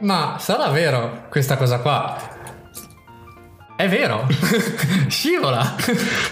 ma 0.00 0.36
sarà 0.40 0.68
vero 0.68 1.26
questa 1.30 1.56
cosa 1.56 1.78
qua? 1.78 2.40
È 3.82 3.88
vero, 3.88 4.28
scivola. 5.10 5.74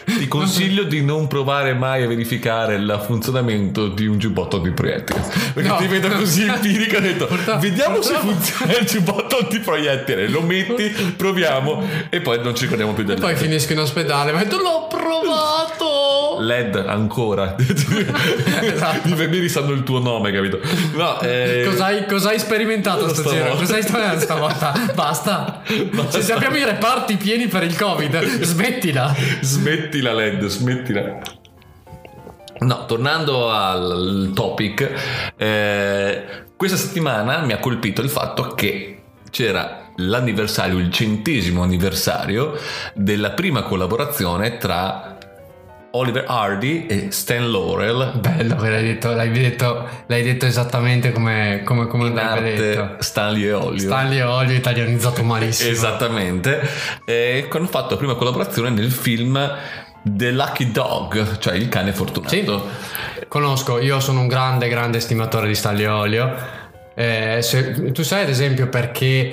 Ti 0.05 0.29
consiglio 0.29 0.85
di 0.85 1.03
non 1.03 1.27
provare 1.27 1.75
mai 1.75 2.05
a 2.05 2.07
verificare 2.07 2.77
il 2.77 3.03
funzionamento 3.05 3.89
di 3.89 4.07
un 4.07 4.19
giubbotto 4.19 4.59
antiproiettile. 4.59 5.21
Perché 5.55 5.69
no, 5.69 5.77
ti 5.79 5.89
vedo 5.89 6.11
così 6.11 6.45
empirico 6.45 6.99
ho 6.99 7.01
detto, 7.01 7.27
Porta, 7.27 7.57
vediamo 7.57 7.99
purtroppo. 7.99 8.21
se 8.21 8.53
funziona 8.53 8.79
il 8.79 8.87
giubbotto 8.87 9.39
antiproiettile. 9.39 10.29
Lo 10.29 10.43
metti, 10.43 10.91
proviamo 11.17 11.89
e 12.09 12.21
poi 12.21 12.41
non 12.41 12.55
ci 12.55 12.63
ricordiamo 12.63 12.93
più 12.93 13.03
del 13.03 13.17
E 13.17 13.21
poi 13.21 13.35
finisco 13.35 13.73
in 13.73 13.81
ospedale, 13.81 14.31
ma 14.31 14.47
tu 14.47 14.57
l'ho 14.57 14.87
provato. 14.89 16.30
LED 16.39 16.77
ancora. 16.87 17.57
esatto. 17.59 19.09
I 19.09 19.11
infermieri 19.11 19.49
sanno 19.49 19.73
il 19.73 19.83
tuo 19.83 19.99
nome, 19.99 20.33
capito? 20.33 20.61
No, 20.95 21.21
eh... 21.21 21.65
cos'hai, 21.67 22.07
cos'hai 22.07 22.39
sperimentato 22.39 23.09
stasera? 23.09 23.51
Cos'hai 23.51 23.83
sperimentato 23.83 24.21
stavolta? 24.21 24.73
Basta. 24.95 25.63
Basta. 25.93 26.21
Se 26.21 26.33
abbiamo 26.33 26.57
i 26.57 26.65
reparti 26.65 27.17
pieni 27.17 27.49
per 27.49 27.63
il 27.63 27.77
covid, 27.77 28.43
smettila. 28.43 29.15
smettila 29.41 30.13
LED, 30.13 30.47
smettila. 30.47 31.19
No, 32.61 32.85
tornando 32.85 33.51
al 33.51 34.33
topic, 34.35 35.33
eh, 35.37 36.25
questa 36.57 36.77
settimana 36.77 37.39
mi 37.39 37.53
ha 37.53 37.59
colpito 37.59 38.03
il 38.03 38.11
fatto 38.11 38.55
che 38.55 39.01
c'era 39.31 39.81
l'anniversario, 39.97 40.79
il 40.79 40.93
centesimo 40.93 41.63
anniversario 41.63 42.59
della 42.95 43.31
prima 43.31 43.63
collaborazione 43.63 44.59
tra 44.59 45.17
Oliver 45.93 46.25
Hardy 46.27 46.87
e 46.87 47.11
Stan 47.11 47.51
Laurel. 47.51 48.13
Bello, 48.17 48.57
l'hai 48.61 48.83
detto, 48.83 49.13
l'hai 49.13 49.31
detto, 49.31 49.89
l'hai 50.07 50.23
detto 50.23 50.47
esattamente 50.47 51.11
come, 51.11 51.63
come, 51.65 51.87
come 51.87 52.09
In 52.09 52.19
arte 52.19 52.55
detto. 52.55 52.97
Stanley 53.01 53.45
e 53.45 53.53
Olio. 53.53 53.79
Stanley 53.79 54.19
e 54.19 54.23
Olio 54.23 54.55
italianizzato 54.55 55.23
malissimo. 55.23 55.71
Esattamente. 55.73 56.61
E 57.05 57.49
hanno 57.51 57.67
fatto 57.67 57.91
la 57.91 57.97
prima 57.97 58.15
collaborazione 58.15 58.71
nel 58.71 58.91
film 58.91 59.57
The 60.03 60.31
Lucky 60.31 60.71
Dog, 60.71 61.39
cioè 61.39 61.55
il 61.55 61.69
cane 61.69 61.93
fortunato. 61.93 62.31
Sì, 62.35 63.27
conosco, 63.27 63.81
io 63.81 63.99
sono 64.01 64.21
un 64.21 64.29
grande, 64.29 64.69
grande 64.69 64.99
estimatore 64.99 65.49
di 65.49 65.55
Stanley 65.55 65.85
e 65.85 65.89
Olio. 65.89 66.37
Eh, 66.95 67.39
se, 67.43 67.93
tu 67.93 68.03
sai 68.03 68.23
ad 68.23 68.29
esempio 68.29 68.69
perché 68.69 69.33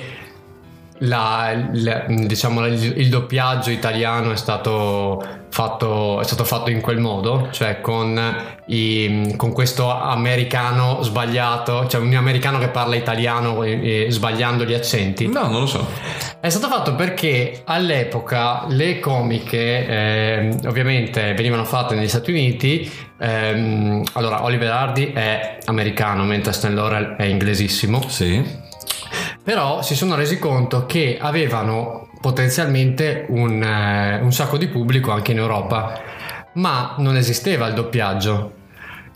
la, 1.00 1.68
la, 1.72 2.04
diciamo, 2.06 2.66
il, 2.66 2.98
il, 2.98 3.08
doppiaggio 3.08 3.70
italiano 3.70 4.32
è 4.32 4.36
stato, 4.36 5.22
fatto, 5.48 6.20
è 6.20 6.24
stato 6.24 6.44
fatto 6.44 6.70
in 6.70 6.80
quel 6.80 6.98
modo, 6.98 7.48
cioè 7.50 7.80
con, 7.80 8.20
i, 8.66 9.34
con, 9.36 9.52
questo 9.52 9.90
americano 9.90 11.02
sbagliato, 11.02 11.86
cioè 11.86 12.00
un 12.00 12.14
americano 12.14 12.58
che 12.58 12.68
parla 12.68 12.96
italiano 12.96 13.62
e, 13.62 14.06
e, 14.06 14.10
sbagliando 14.10 14.64
gli 14.64 14.74
accenti. 14.74 15.28
No, 15.28 15.48
non 15.48 15.60
lo 15.60 15.66
so. 15.66 15.86
È 16.40 16.48
stato 16.48 16.68
fatto 16.68 16.94
perché 16.94 17.62
all'epoca 17.64 18.64
le 18.68 18.98
comiche 18.98 19.86
eh, 19.86 20.56
ovviamente 20.66 21.34
venivano 21.34 21.64
fatte 21.64 21.94
negli 21.94 22.08
Stati 22.08 22.30
Uniti. 22.30 22.90
Ehm, 23.20 24.04
allora, 24.12 24.44
Oliver 24.44 24.70
Hardy 24.70 25.12
è 25.12 25.58
americano, 25.66 26.24
mentre 26.24 26.52
Stan 26.52 26.74
Laurel 26.74 27.16
è 27.16 27.24
inglesissimo. 27.24 28.08
Sì 28.08 28.66
però 29.48 29.80
si 29.80 29.96
sono 29.96 30.14
resi 30.14 30.38
conto 30.38 30.84
che 30.84 31.16
avevano 31.18 32.10
potenzialmente 32.20 33.24
un, 33.30 33.62
eh, 33.62 34.20
un 34.20 34.30
sacco 34.30 34.58
di 34.58 34.68
pubblico 34.68 35.10
anche 35.10 35.32
in 35.32 35.38
Europa, 35.38 35.98
ma 36.56 36.96
non 36.98 37.16
esisteva 37.16 37.66
il 37.66 37.72
doppiaggio. 37.72 38.52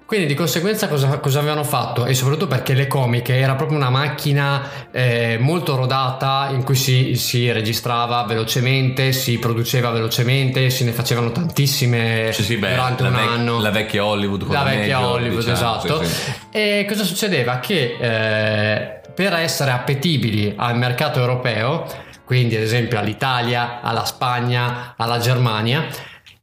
Quindi 0.06 0.26
di 0.26 0.34
conseguenza 0.34 0.88
cosa, 0.88 1.18
cosa, 1.18 1.38
avevano 1.38 1.64
fatto? 1.64 2.06
E 2.06 2.14
soprattutto 2.14 2.46
perché 2.46 2.72
le 2.72 2.86
comiche 2.86 3.36
era 3.36 3.56
proprio 3.56 3.76
una 3.76 3.90
macchina 3.90 4.90
eh, 4.90 5.36
molto 5.38 5.76
rodata 5.76 6.48
in 6.50 6.62
cui 6.62 6.76
si, 6.76 7.14
si, 7.14 7.52
registrava 7.52 8.22
velocemente, 8.22 9.12
si 9.12 9.38
produceva 9.38 9.90
velocemente, 9.90 10.70
se 10.70 10.84
ne 10.84 10.92
facevano 10.92 11.30
tantissime 11.30 12.30
sì, 12.32 12.42
sì, 12.42 12.56
beh, 12.56 12.70
durante 12.70 13.02
un 13.02 13.12
vec- 13.12 13.28
anno. 13.28 13.60
La 13.60 13.70
vecchia 13.70 14.02
Hollywood. 14.02 14.50
La 14.50 14.62
vecchia 14.62 14.96
meglio, 14.98 15.10
Hollywood, 15.12 15.44
diciamo, 15.44 15.76
esatto. 15.76 16.04
sì, 16.04 16.32
e 16.50 16.86
cosa 16.88 17.04
succedeva? 17.04 17.58
Che 17.58 17.96
eh, 18.00 19.00
per 19.14 19.34
essere 19.34 19.70
appetibili 19.70 20.54
al 20.56 20.76
mercato 20.76 21.18
europeo, 21.20 21.86
quindi 22.24 22.56
ad 22.56 22.62
esempio 22.62 22.98
all'Italia, 22.98 23.80
alla 23.82 24.04
Spagna, 24.04 24.94
alla 24.96 25.18
Germania, 25.18 25.86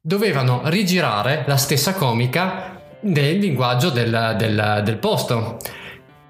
dovevano 0.02 0.62
rigirare 0.66 1.44
la 1.48 1.58
stessa 1.58 1.94
comica 1.94 2.78
nel 3.02 3.38
linguaggio 3.38 3.90
del, 3.90 4.36
del, 4.38 4.82
del 4.84 4.98
posto. 4.98 5.58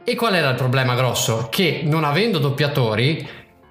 E 0.03 0.15
qual 0.15 0.35
era 0.35 0.49
il 0.49 0.55
problema 0.55 0.95
grosso? 0.95 1.47
Che 1.49 1.81
non 1.83 2.03
avendo 2.03 2.39
doppiatori 2.39 3.27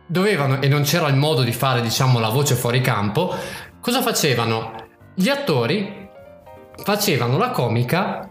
dovevano, 0.07 0.61
e 0.61 0.69
non 0.69 0.83
c'era 0.83 1.09
il 1.09 1.17
modo 1.17 1.43
di 1.43 1.53
fare 1.53 1.81
diciamo 1.81 2.19
la 2.19 2.29
voce 2.29 2.55
fuori 2.55 2.81
campo, 2.81 3.35
cosa 3.81 4.03
facevano? 4.03 4.73
Gli 5.15 5.29
attori 5.29 6.09
facevano 6.83 7.39
la 7.39 7.51
comica 7.51 8.28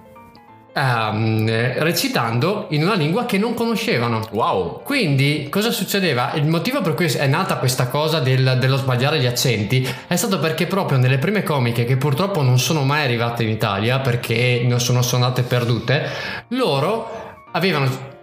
um, 0.77 1.45
recitando 1.79 2.67
in 2.69 2.83
una 2.83 2.93
lingua 2.93 3.25
che 3.25 3.37
non 3.37 3.53
conoscevano. 3.53 4.27
Wow! 4.31 4.81
Quindi 4.83 5.47
cosa 5.49 5.71
succedeva? 5.71 6.33
Il 6.35 6.45
motivo 6.45 6.81
per 6.81 6.93
cui 6.93 7.07
è 7.07 7.27
nata 7.27 7.57
questa 7.57 7.87
cosa 7.87 8.19
del, 8.19 8.57
dello 8.59 8.77
sbagliare 8.77 9.19
gli 9.19 9.25
accenti 9.25 9.87
è 10.07 10.15
stato 10.15 10.39
perché 10.39 10.67
proprio 10.67 10.97
nelle 10.97 11.17
prime 11.17 11.43
comiche, 11.43 11.85
che 11.85 11.97
purtroppo 11.97 12.41
non 12.41 12.59
sono 12.59 12.83
mai 12.83 13.03
arrivate 13.03 13.43
in 13.43 13.49
Italia 13.49 13.99
perché 13.99 14.63
non 14.63 14.79
sono, 14.79 15.01
sono 15.01 15.23
andate 15.23 15.41
perdute, 15.41 16.09
loro 16.49 17.35
avevano 17.51 18.15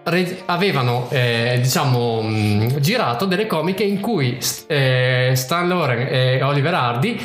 avevano 0.45 1.09
eh, 1.11 1.59
diciamo 1.63 2.21
mh, 2.21 2.81
girato 2.81 3.25
delle 3.25 3.47
comiche 3.47 3.85
in 3.85 4.01
cui 4.01 4.39
eh, 4.67 5.33
Stan 5.35 5.67
Loren 5.67 6.07
e 6.11 6.43
Oliver 6.43 6.75
Hardy 6.75 7.19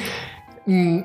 mh, 0.63 0.99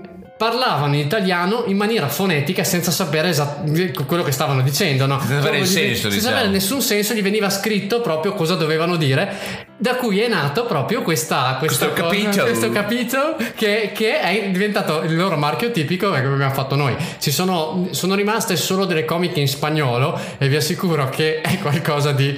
parlavano 0.44 0.94
in 0.94 1.00
italiano 1.00 1.64
in 1.68 1.76
maniera 1.78 2.06
fonetica 2.08 2.64
senza 2.64 2.90
sapere 2.90 3.30
esattamente 3.30 4.04
quello 4.04 4.22
che 4.22 4.30
stavano 4.30 4.60
dicendo, 4.60 5.06
no? 5.06 5.18
Senza 5.18 5.38
avere 5.38 5.58
il 5.58 5.66
senso, 5.66 6.10
senza 6.10 6.16
diciamo. 6.16 6.36
avere 6.36 6.50
nessun 6.50 6.82
senso, 6.82 7.14
gli 7.14 7.22
veniva 7.22 7.48
scritto 7.48 8.02
proprio 8.02 8.34
cosa 8.34 8.54
dovevano 8.54 8.96
dire, 8.96 9.64
da 9.78 9.94
cui 9.94 10.20
è 10.20 10.28
nato 10.28 10.66
proprio 10.66 11.00
questa, 11.00 11.56
questa 11.58 11.88
questo 11.88 12.02
cosa, 12.02 12.14
capito, 12.14 12.42
questo 12.42 12.70
capito 12.70 13.36
che, 13.54 13.92
che, 13.94 14.20
è 14.20 14.50
diventato 14.50 15.00
il 15.00 15.16
loro 15.16 15.38
marchio 15.38 15.70
tipico 15.70 16.10
che 16.10 16.18
abbiamo 16.18 16.52
fatto 16.52 16.76
noi. 16.76 16.94
Ci 17.18 17.30
sono, 17.30 17.88
sono 17.92 18.14
rimaste 18.14 18.56
solo 18.56 18.84
delle 18.84 19.06
comiche 19.06 19.40
in 19.40 19.48
spagnolo 19.48 20.20
e 20.36 20.46
vi 20.48 20.56
assicuro 20.56 21.08
che 21.08 21.40
è 21.40 21.58
qualcosa 21.58 22.12
di 22.12 22.36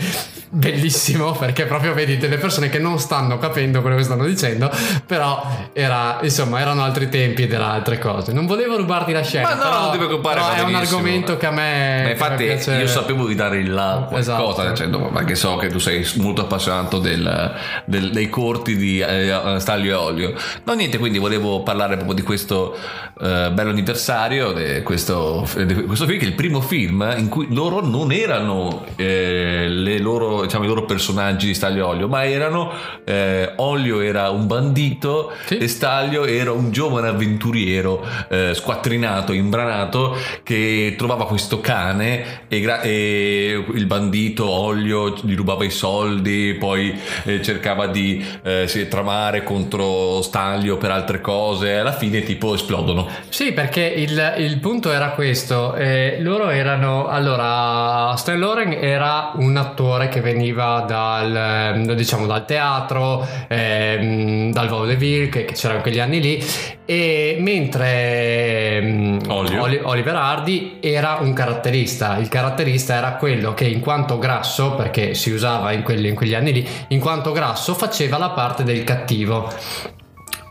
bellissimo 0.48 1.32
perché 1.32 1.64
proprio 1.66 1.92
vedi 1.92 2.16
delle 2.16 2.38
persone 2.38 2.68
che 2.68 2.78
non 2.78 2.98
stanno 2.98 3.38
capendo 3.38 3.80
quello 3.80 3.96
che 3.96 4.02
stanno 4.04 4.24
dicendo 4.24 4.70
però 5.06 5.44
era 5.72 6.18
insomma 6.22 6.60
erano 6.60 6.82
altri 6.82 7.08
tempi 7.08 7.42
ed 7.42 7.52
erano 7.52 7.72
altre 7.72 7.98
cose. 7.98 8.32
Non 8.32 8.46
volevo 8.46 8.76
rubarti 8.76 9.12
la 9.12 9.22
scena 9.22 9.48
Ma 9.48 9.54
no, 9.54 9.62
però, 9.62 9.80
non 9.80 9.90
ti 9.92 9.96
preoccupare, 9.98 10.40
però 10.40 10.52
è 10.52 10.60
un 10.62 10.74
argomento 10.74 11.36
che 11.36 11.46
a 11.46 11.50
me 11.50 12.00
Ma 12.04 12.10
infatti 12.10 12.44
piace- 12.44 12.74
io 12.76 12.86
sapevo 12.86 13.26
di 13.26 13.34
dare 13.34 13.58
il 13.58 13.72
là 13.72 14.06
qualcosa 14.08 14.36
Esatto. 14.62 14.68
dicendo, 14.70 15.10
perché 15.12 15.34
so 15.34 15.56
che 15.56 15.68
tu 15.68 15.78
sei 15.78 16.06
molto 16.16 16.42
appassionato 16.42 16.98
del- 16.98 17.54
del- 17.84 18.10
dei 18.12 18.28
corti 18.30 18.76
di 18.76 19.00
eh, 19.00 19.56
Staglio 19.58 19.90
e 19.90 19.94
Olio. 19.94 20.34
No 20.64 20.72
niente 20.74 20.98
quindi 20.98 21.18
volevo 21.18 21.62
parlare 21.62 21.94
proprio 21.96 22.14
di 22.14 22.22
questo 22.22 22.76
eh, 23.20 23.50
bello 23.52 23.70
anniversario 23.70 24.52
di 24.52 24.82
questo, 24.82 25.46
di 25.64 25.74
questo 25.84 26.06
film 26.06 26.18
che 26.18 26.24
è 26.24 26.28
il 26.28 26.34
primo 26.34 26.60
film 26.60 27.14
in 27.16 27.28
cui 27.28 27.46
loro 27.50 27.84
non 27.84 28.12
erano 28.12 28.84
eh, 28.96 29.66
le 29.68 29.98
loro, 29.98 30.45
diciamo, 30.46 30.64
i 30.64 30.68
loro 30.68 30.84
personaggi 30.84 31.46
di 31.48 31.54
Staglio 31.54 31.78
e 31.78 31.82
Olio 31.82 32.08
ma 32.08 32.24
erano 32.24 32.72
eh, 33.04 33.52
Olio 33.56 34.00
era 34.00 34.30
un 34.30 34.46
bandito 34.46 35.32
Sì. 35.44 35.58
e 35.58 35.68
Staglio 35.68 36.24
era 36.24 36.52
un 36.52 36.70
giovane 36.70 37.08
avventuriero 37.08 38.04
eh, 38.28 38.54
squattrinato, 38.54 39.32
imbranato 39.32 40.16
che 40.42 40.94
trovava 40.96 41.26
questo 41.26 41.60
cane 41.60 42.44
e, 42.48 42.60
gra- 42.60 42.80
e 42.80 43.64
il 43.74 43.86
bandito 43.86 44.48
Olio 44.48 45.14
gli 45.22 45.34
rubava 45.34 45.64
i 45.64 45.70
soldi, 45.70 46.56
poi 46.58 46.98
eh, 47.24 47.42
cercava 47.42 47.86
di 47.86 48.24
eh, 48.42 48.86
tramare 48.88 49.42
contro 49.42 50.22
Staglio 50.22 50.76
per 50.76 50.90
altre 50.90 51.20
cose, 51.20 51.76
alla 51.78 51.92
fine 51.92 52.22
tipo 52.22 52.54
esplodono. 52.54 53.08
Sì, 53.28 53.52
perché 53.52 53.82
il, 53.82 54.34
il 54.38 54.58
punto 54.58 54.90
era 54.92 55.10
questo. 55.10 55.74
eh, 55.74 56.16
loro 56.20 56.48
erano. 56.48 57.06
Allora, 57.08 58.14
Stan 58.16 58.38
Loren 58.38 58.72
era 58.72 59.32
un 59.36 59.56
attore 59.56 60.08
che 60.08 60.20
veniva 60.26 60.84
dal, 60.86 61.84
eh, 61.88 61.94
diciamo, 61.94 62.26
dal 62.26 62.44
teatro, 62.44 63.26
ehm, 63.48 64.50
dal 64.52 64.68
vaudeville, 64.68 65.28
che, 65.28 65.44
che 65.44 65.54
c'era 65.54 65.74
in 65.74 65.82
quegli 65.82 66.00
anni 66.00 66.20
lì. 66.20 66.44
E 66.84 67.36
mentre 67.38 68.78
ehm, 68.78 69.20
Oliver 69.28 70.14
Hardy 70.14 70.78
era 70.80 71.18
un 71.20 71.32
caratterista. 71.32 72.16
Il 72.18 72.28
caratterista 72.28 72.94
era 72.94 73.12
quello 73.12 73.54
che, 73.54 73.66
in 73.66 73.80
quanto 73.80 74.18
grasso, 74.18 74.74
perché 74.74 75.14
si 75.14 75.30
usava 75.30 75.72
in, 75.72 75.82
quelli- 75.82 76.08
in 76.08 76.14
quegli 76.14 76.34
anni 76.34 76.52
lì, 76.52 76.68
in 76.88 77.00
quanto 77.00 77.32
grasso, 77.32 77.74
faceva 77.74 78.18
la 78.18 78.30
parte 78.30 78.64
del 78.64 78.82
cattivo. 78.84 79.94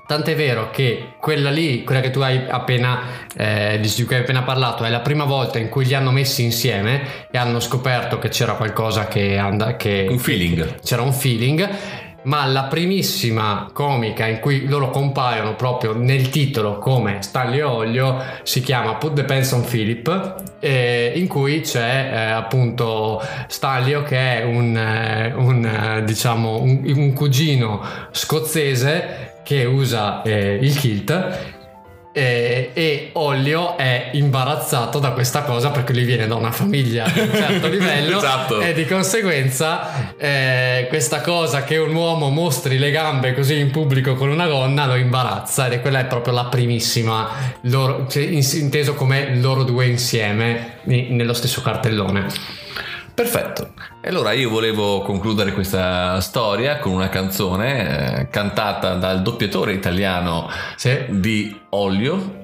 Tant'è 0.08 0.36
vero 0.36 0.70
che 0.70 1.14
quella 1.20 1.50
lì, 1.50 1.84
quella 1.84 2.00
che 2.00 2.12
tu 2.12 2.20
hai 2.20 2.40
appena, 2.48 3.00
eh, 3.36 3.80
di 3.82 4.04
cui 4.04 4.14
hai 4.14 4.22
appena 4.22 4.44
parlato, 4.44 4.84
è 4.84 4.90
la 4.90 5.00
prima 5.00 5.24
volta 5.24 5.58
in 5.58 5.68
cui 5.68 5.84
li 5.86 5.96
hanno 5.96 6.12
messi 6.12 6.44
insieme 6.44 7.28
e 7.32 7.38
hanno 7.40 7.60
scoperto 7.60 8.20
che 8.20 8.30
c'era 8.30 8.54
qualcosa 8.54 9.08
che, 9.08 9.36
and- 9.38 9.78
che 9.78 10.06
Un 10.08 10.20
feeling. 10.20 10.80
c'era 10.82 11.02
un 11.02 11.12
feeling. 11.12 11.70
Ma 12.26 12.44
la 12.46 12.64
primissima 12.64 13.70
comica 13.72 14.26
in 14.26 14.40
cui 14.40 14.68
loro 14.68 14.90
compaiono 14.90 15.54
proprio 15.56 15.96
nel 15.96 16.30
titolo 16.30 16.80
come 16.80 17.18
Stanley 17.22 17.62
Olio 17.62 18.20
si 18.42 18.62
chiama 18.62 18.96
Put 18.96 19.14
the 19.14 19.24
Pants 19.26 19.52
on 19.52 19.64
Philip, 19.64 20.36
eh, 20.60 21.14
in 21.16 21.28
cui 21.28 21.62
c'è 21.62 22.10
eh, 22.12 22.32
appunto 22.32 23.22
Stanlio 23.48 24.02
che 24.02 24.40
è 24.40 24.44
un, 24.44 24.76
eh, 24.76 25.34
un, 25.36 25.66
eh, 25.66 26.04
diciamo 26.04 26.62
un, 26.62 26.82
un 26.96 27.14
cugino 27.14 27.84
scozzese 28.10 29.34
che 29.46 29.64
usa 29.64 30.24
eh, 30.24 30.58
il 30.60 30.76
kilt 30.76 31.54
eh, 32.18 32.72
e 32.74 33.10
Ollio 33.14 33.78
è 33.78 34.12
imbarazzato 34.14 35.00
da 35.00 35.12
questa 35.12 35.44
cosa 35.44 35.70
perché 35.70 35.94
lui 35.94 36.06
viene 36.06 36.28
da 36.28 36.36
una 36.36 36.52
famiglia 36.52 37.06
di 37.14 37.20
un 37.20 37.30
certo 37.32 37.68
livello 37.70 38.18
Esatto. 38.18 38.62
e 38.62 38.74
di 38.74 38.86
conseguenza 38.86 40.16
eh, 40.18 40.86
questa 40.88 41.20
cosa 41.20 41.66
che 41.66 41.76
un 41.76 41.94
uomo 41.94 42.30
mostri 42.30 42.80
le 42.80 42.90
gambe 42.90 43.34
così 43.34 43.60
in 43.60 43.70
pubblico 43.70 44.16
con 44.16 44.30
una 44.30 44.48
gonna 44.48 44.86
lo 44.86 44.96
imbarazza 44.96 45.68
ed 45.68 45.74
è 45.74 45.82
quella 45.82 46.00
è 46.00 46.06
proprio 46.06 46.34
la 46.34 46.46
primissima 46.46 47.28
loro, 47.64 48.08
cioè, 48.08 48.24
in- 48.24 48.48
inteso 48.54 48.94
come 48.94 49.36
loro 49.36 49.64
due 49.64 49.86
insieme 49.86 50.78
nello 50.84 51.34
stesso 51.34 51.62
cartellone 51.62 52.64
Perfetto. 53.16 53.70
E 54.02 54.10
allora 54.10 54.34
io 54.34 54.50
volevo 54.50 55.02
concludere 55.02 55.54
questa 55.54 56.20
storia 56.20 56.80
con 56.80 56.92
una 56.92 57.08
canzone 57.08 58.20
eh, 58.20 58.30
cantata 58.30 58.96
dal 58.96 59.22
doppiatore 59.22 59.72
italiano 59.72 60.50
Sì. 60.76 61.06
di 61.08 61.58
Olio, 61.70 62.44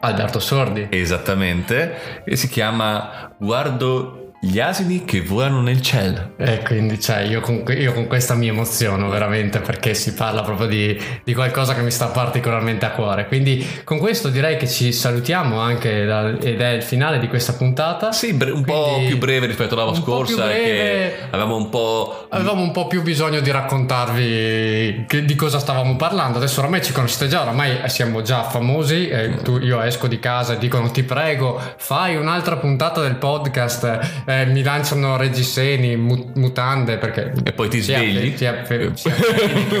Alberto 0.00 0.40
Sordi 0.40 0.88
esattamente, 0.90 2.22
e 2.24 2.36
si 2.36 2.48
chiama 2.50 3.34
Guardo 3.38 4.23
gli 4.46 4.60
asini 4.60 5.04
che 5.04 5.22
volano 5.22 5.60
nel 5.62 5.80
cielo. 5.80 6.32
E 6.36 6.60
quindi, 6.64 7.00
cioè, 7.00 7.20
io 7.20 7.40
con, 7.40 7.64
io 7.68 7.92
con 7.92 8.06
questa 8.06 8.34
mi 8.34 8.48
emoziono 8.48 9.08
veramente 9.08 9.60
perché 9.60 9.94
si 9.94 10.12
parla 10.14 10.42
proprio 10.42 10.66
di, 10.66 11.00
di 11.24 11.32
qualcosa 11.34 11.74
che 11.74 11.80
mi 11.80 11.90
sta 11.90 12.06
particolarmente 12.08 12.84
a 12.84 12.90
cuore. 12.90 13.26
Quindi, 13.26 13.66
con 13.84 13.98
questo 13.98 14.28
direi 14.28 14.56
che 14.58 14.68
ci 14.68 14.92
salutiamo 14.92 15.58
anche 15.58 16.04
da- 16.04 16.38
ed 16.38 16.60
è 16.60 16.68
il 16.70 16.82
finale 16.82 17.18
di 17.18 17.28
questa 17.28 17.54
puntata. 17.54 18.12
Sì, 18.12 18.34
bre- 18.34 18.50
un 18.50 18.64
po' 18.64 18.82
Quindi, 18.92 19.06
più 19.08 19.18
breve 19.18 19.46
rispetto 19.46 19.74
alla 19.74 19.90
po' 19.90 19.94
scorsa, 19.94 20.44
breve. 20.44 20.62
che 20.64 21.14
avevamo 21.30 21.56
un 21.56 21.68
po'... 21.70 22.26
Avevamo 22.30 22.62
un 22.62 22.70
po' 22.72 22.86
più 22.86 23.02
bisogno 23.02 23.40
di 23.40 23.50
raccontarvi 23.50 25.04
che- 25.08 25.24
di 25.24 25.34
cosa 25.36 25.58
stavamo 25.58 25.96
parlando. 25.96 26.38
Adesso 26.38 26.60
ormai 26.60 26.82
ci 26.82 26.92
conoscete 26.92 27.28
già, 27.28 27.42
ormai 27.46 27.78
siamo 27.88 28.22
già 28.22 28.42
famosi. 28.42 29.08
eh, 29.08 29.36
tu- 29.42 29.58
io 29.58 29.80
esco 29.80 30.06
di 30.06 30.18
casa 30.18 30.54
e 30.54 30.58
dicono: 30.58 30.90
Ti 30.90 31.02
prego, 31.02 31.60
fai 31.78 32.16
un'altra 32.16 32.56
puntata 32.56 33.00
del 33.00 33.16
podcast. 33.16 34.22
eh, 34.26 34.32
eh, 34.40 34.46
mi 34.46 34.62
lanciano 34.62 35.16
reggiseni, 35.16 35.96
mutande 35.96 36.98
perché... 36.98 37.32
E 37.44 37.52
poi 37.52 37.68
ti 37.68 37.80
svegli. 37.80 38.36
Sia, 38.36 38.64
sia, 38.66 38.94
sia 38.94 39.14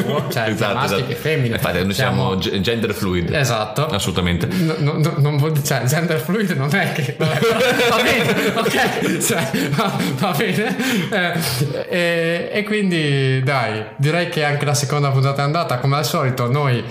uomo, 0.04 0.28
cioè 0.30 0.48
esatto, 0.48 0.74
maschi 0.74 0.94
esatto. 0.94 1.06
che 1.08 1.14
femmine. 1.14 1.54
Infatti 1.56 1.84
noi 1.84 1.94
siamo, 1.94 2.40
siamo 2.40 2.60
gender 2.60 2.94
fluid. 2.94 3.32
Esatto. 3.32 3.86
Assolutamente. 3.86 4.46
No, 4.46 4.74
no, 4.78 5.14
non 5.16 5.36
vuol, 5.36 5.62
cioè, 5.62 5.82
gender 5.84 6.20
fluid 6.20 6.50
non 6.50 6.74
è 6.74 6.92
che... 6.92 7.16
Va 7.24 8.02
bene, 8.02 8.52
ok, 8.54 9.18
cioè, 9.18 9.50
va, 9.70 9.96
va 10.18 10.34
bene. 10.36 10.76
Eh, 11.10 11.32
e, 11.88 12.50
e 12.52 12.62
quindi 12.64 13.42
dai, 13.42 13.84
direi 13.96 14.28
che 14.28 14.44
anche 14.44 14.64
la 14.64 14.74
seconda 14.74 15.10
puntata 15.10 15.42
è 15.42 15.44
andata. 15.44 15.78
Come 15.78 15.96
al 15.96 16.04
solito 16.04 16.50
noi... 16.50 16.82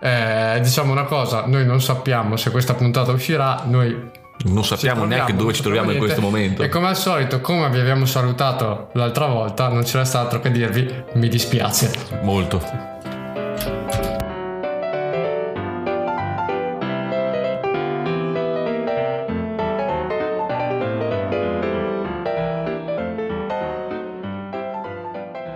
Eh, 0.00 0.60
diciamo 0.62 0.92
una 0.92 1.02
cosa, 1.02 1.42
noi 1.46 1.66
non 1.66 1.80
sappiamo 1.82 2.36
se 2.36 2.52
questa 2.52 2.74
puntata 2.74 3.10
uscirà, 3.10 3.64
noi 3.66 4.10
non 4.44 4.64
sappiamo 4.64 5.04
neanche 5.04 5.34
dove 5.34 5.52
ci 5.52 5.62
troviamo 5.62 5.90
in 5.90 5.98
questo 5.98 6.20
momento. 6.20 6.62
E 6.62 6.68
come 6.68 6.88
al 6.88 6.96
solito, 6.96 7.40
come 7.40 7.68
vi 7.70 7.78
abbiamo 7.78 8.06
salutato 8.06 8.90
l'altra 8.92 9.26
volta, 9.26 9.68
non 9.68 9.84
ci 9.84 9.96
resta 9.96 10.20
altro 10.20 10.40
che 10.40 10.50
dirvi 10.50 11.04
mi 11.14 11.28
dispiace. 11.28 11.90
Molto. 12.22 12.97